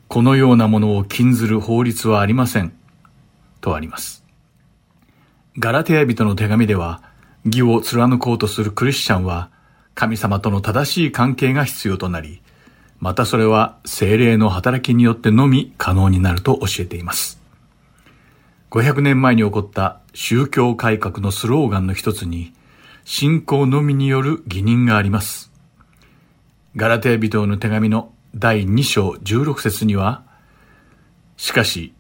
[0.07, 2.72] このようなものを禁ずる法律はありません。
[3.61, 4.26] とあります。
[5.59, 7.02] ガラテヤ人の手紙では、
[7.46, 9.48] 義を貫こうとするクリスチャンは、
[9.94, 12.42] 神様との正しい関係が必要となり、
[13.00, 17.40] またそれは精霊の働きによってのみ可能になると教えています。
[18.70, 22.52] 500年前に起こった宗教改革のスローガンの一つに、
[23.07, 25.50] 信仰のみによる義人があります。
[26.74, 30.22] ガラテヤ人の手紙の第2章16節には、
[31.38, 31.94] しかし、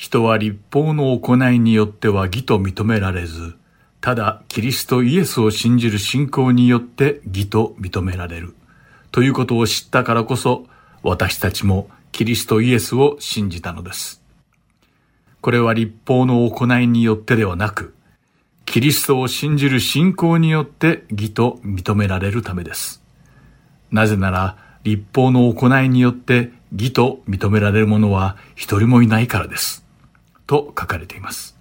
[0.00, 3.54] 人は立法の行いによっては義と認められず、
[4.00, 8.54] ただキリストイエスを信じる信仰によって義と認められる。
[9.12, 10.64] ということを知ったからこそ、
[11.02, 14.22] 私たちもキリストイエスを信じたのです。
[15.42, 17.92] これは立法の行いによってではなく、
[18.64, 23.02] キリストを信じる信仰によって義と認められるためです。
[23.90, 29.79] なぜなら、立法の行いによって義と認められる者は一人もいないからです。
[30.50, 31.56] と書かれています。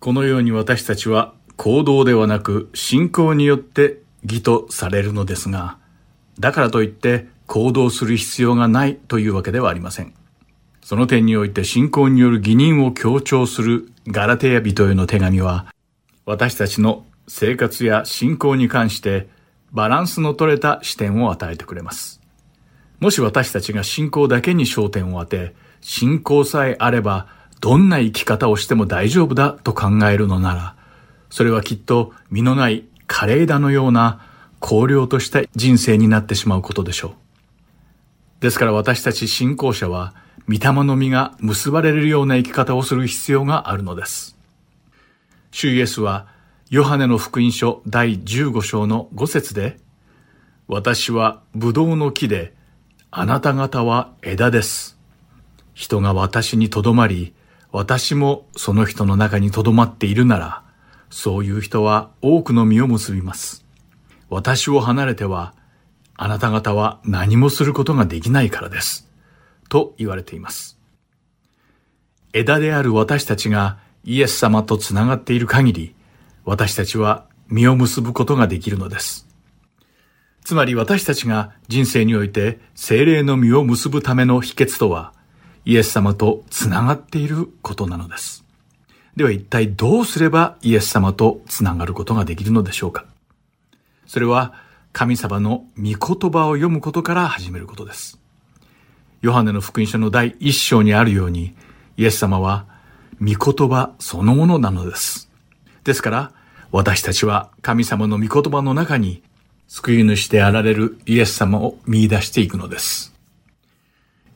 [0.00, 5.78] このように私たちは行動ではなく信仰によって義とされるのですが、
[6.38, 10.12] だからといって行動する必要がないというわけではありません。
[10.82, 15.64] その点において信仰による義人を強調するガラテヤ人への手紙は、
[16.26, 19.26] 私たちの生活や信仰に関して
[19.72, 22.20] バランスの取れた視点を与えてくれます。
[23.00, 27.28] もし私たちが信仰だけに焦点を当て、信仰さえあれば
[27.60, 30.76] どんな生き方をしても大丈夫だと考えるのなら、
[31.30, 34.20] それはきっと身のない枯れ枝のような
[34.60, 37.12] 荒涼とした人生になってしまうことでしょう。
[38.40, 40.14] ですから私たち信仰者は、
[40.48, 44.36] 御霊の実が結ばれるような生き方をする必要があるのです。
[45.50, 46.28] 主イエスは、
[46.68, 49.78] ヨハネの福音書第15章の5節で、
[50.68, 52.54] 私はブドウの木で、
[53.10, 54.98] あなた方は枝です。
[55.74, 57.34] 人が私にとどまり、
[57.78, 60.62] 私もその人の中に留まっているなら、
[61.10, 63.66] そういう人は多くの実を結びます。
[64.30, 65.52] 私を離れては、
[66.14, 69.10] あなた方は何もすることができないからです。
[69.68, 70.78] と言われています。
[72.32, 75.94] 枝である私たちがイエス様とつながっている限り、
[76.46, 79.28] 私たちは実を結ぶことができるのです。
[80.44, 85.12] つまり私たちが人生において精霊の実を結ぶための秘訣とは、
[85.66, 88.44] イエス様とつながっていることなのです。
[89.16, 93.04] では一体どうすればイエス様とつながることができるのでしょうか
[94.06, 94.54] それは
[94.92, 95.96] 神様の御言
[96.30, 98.18] 葉を読むことから始めることです。
[99.22, 101.54] ヨハネの福音書の第一章にあるように、
[101.96, 102.64] イエス様は、
[103.20, 105.28] 御言葉そのものなのです。
[105.84, 106.32] ですから、
[106.70, 109.22] 私たちは神様の御言葉の中に
[109.68, 113.15] 救い主であられるイエス様を見出していくのです。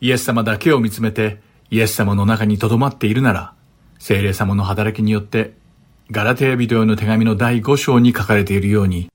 [0.01, 1.41] イエス様だけを見つめて
[1.71, 3.55] イエス様の中に留まっているなら、
[3.99, 5.55] 聖霊様の働きによって
[6.11, 9.09] ガラテヤビデオの手紙の第5章に書かれているように、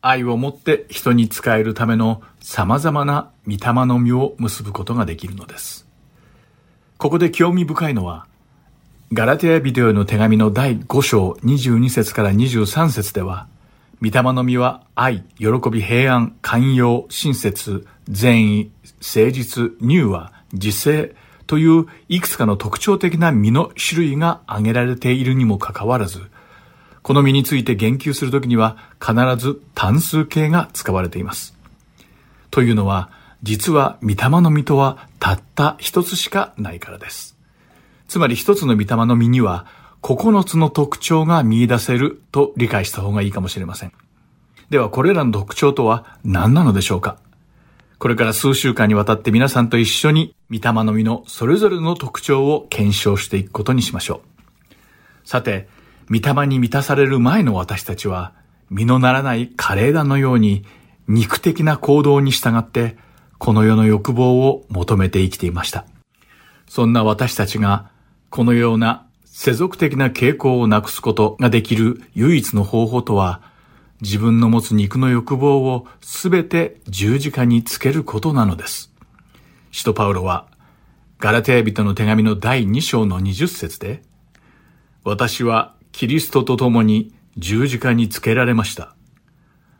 [0.00, 5.88] 愛をもって人に仕えるための様々な御霊の実を結ぶことができるのです。
[6.98, 8.26] ここで興味深いのは、
[9.12, 13.48] ガラテヤビデオの手紙の第5章22節から23節では、
[14.00, 18.70] 御霊の実は愛、喜び、平安、寛容、親切、善意、
[19.04, 21.14] 誠実、乳和、自制、
[21.46, 26.22] といういくつかの特徴的な実の種類が挙げられているにもかかわらず、
[27.02, 31.54] この実について言及するときには必ず単数形が使われています。
[32.50, 33.10] というのは、
[33.42, 37.36] 実は御霊の実とはたった一つしかないからです。
[38.08, 39.66] つまり一つの御霊の実には
[40.00, 43.92] 九つの特徴が見出せると理解した方がいいかもしれません。
[44.70, 47.18] ではこれらの特徴とは何なのでしょうか？
[47.98, 55.28] これから数週間にわたって皆さんと一緒に、御霊の実のそれぞれの特徴を検証していくことにしましょう。
[55.28, 55.68] さて、
[56.10, 58.32] 御霊に満たされる前の私たちは、
[58.70, 60.64] 実のならないカレーダのように、
[61.06, 62.96] 肉的な行動に従って、
[63.38, 65.86] この世の欲望を求めて生きていました。
[66.68, 67.90] そんな私たちが、
[68.30, 73.40] このような世俗的な傾向をなくすことができる唯一の方法とは、
[74.04, 78.92] 自分の持つ肉の欲望をすべて十字架につけることなのです。
[79.70, 80.46] 使徒パウロは、
[81.18, 84.02] ガラテヤ人の手紙の第2章の20節で、
[85.04, 88.94] 私はキリストと共に十字架につけられました。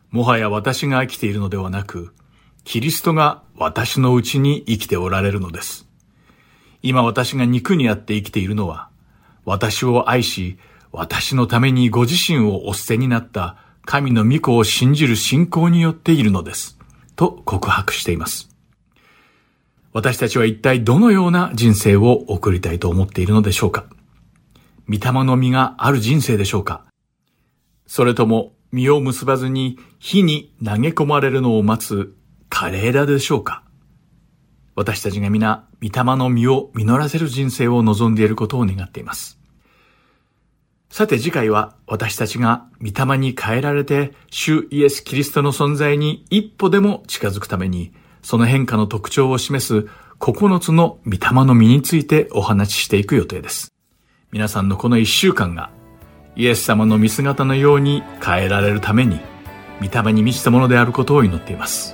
[0.09, 2.15] もはや私が生きているのではなく、
[2.63, 5.87] キリストが私のうちに生きておられるのです。
[6.81, 8.89] 今私が肉にあって生きているのは、
[9.45, 10.57] 私を愛し、
[10.91, 16.77] 私のためにご自身をお捨てになった神の御子を信じる信仰によっているのです。
[17.15, 18.49] と告白しています。
[19.93, 23.85] 私たちは一体どのような人生を送りたいと思っているのでしょうか？
[24.89, 26.85] 御霊の実がある人生でしょうか？
[27.87, 32.13] それとも実を結ばずに火に投げ込まれるのを待つ
[32.49, 33.63] カレーラでしょうか？
[34.75, 39.39] 私たちが皆、御霊の実を実らせる人生を望んでいることを願っています。
[40.95, 47.91] さて次回は私たちが御霊に変えられて主イエス・キリストの存在に一歩でも近づくために
[48.21, 49.89] その変化の特徴を示す
[50.21, 53.73] 9つの御霊の実についてお話ししていく予定です。
[54.31, 55.69] 皆さんのこの一週間が
[56.37, 59.19] イエス様の見姿のように変えられるために
[59.81, 61.93] 御霊に満ちたものであることを祈っています。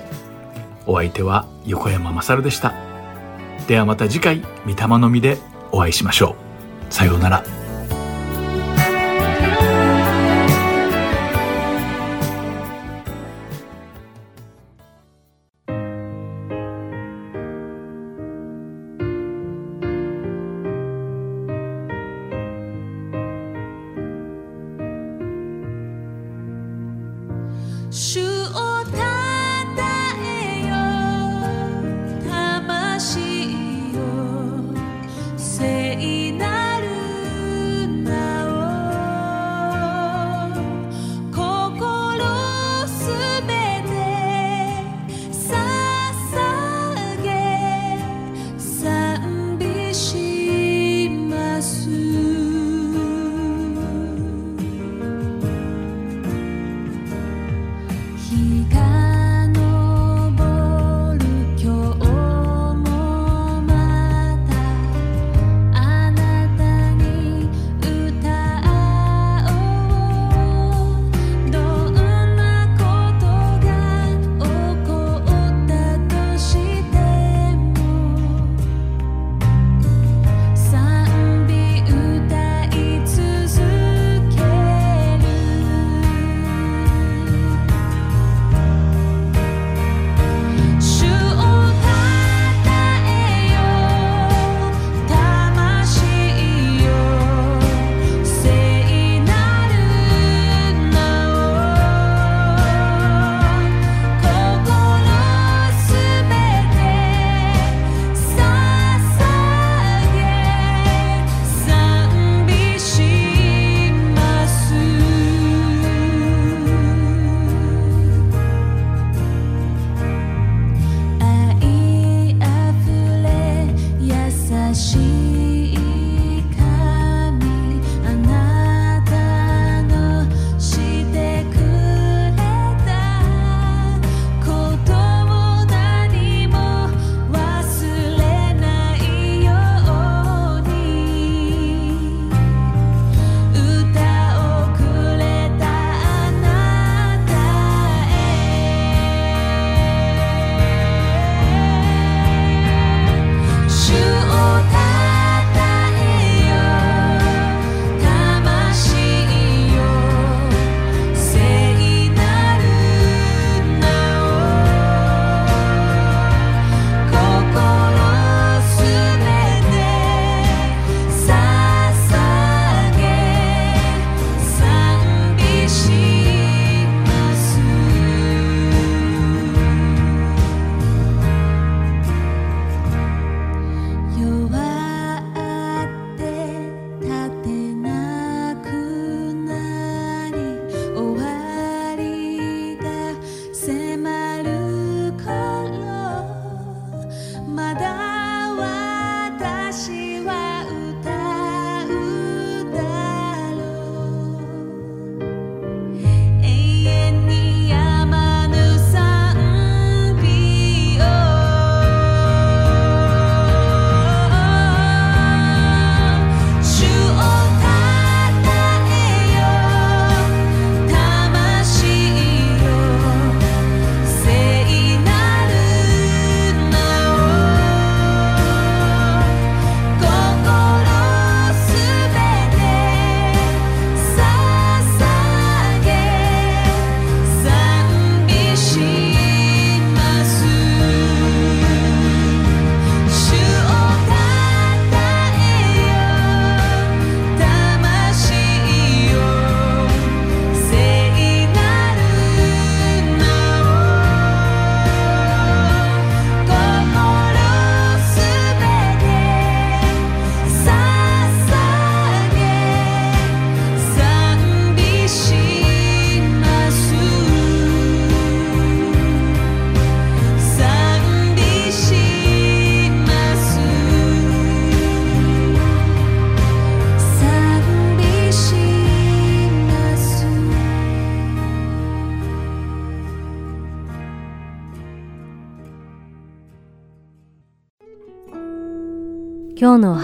[0.86, 2.72] お相手は横山まさるでした。
[3.66, 5.38] ではまた次回、御霊の実で
[5.72, 6.36] お会いしましょ
[6.88, 6.94] う。
[6.94, 7.61] さようなら。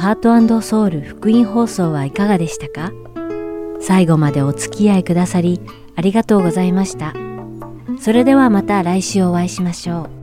[0.09, 2.93] ハートソウル福音放送はいかがでしたか？
[3.79, 5.61] 最後までお付き合いくださり
[5.97, 7.13] ありがとうございました。
[8.01, 10.18] それではまた来週お会いしましょう。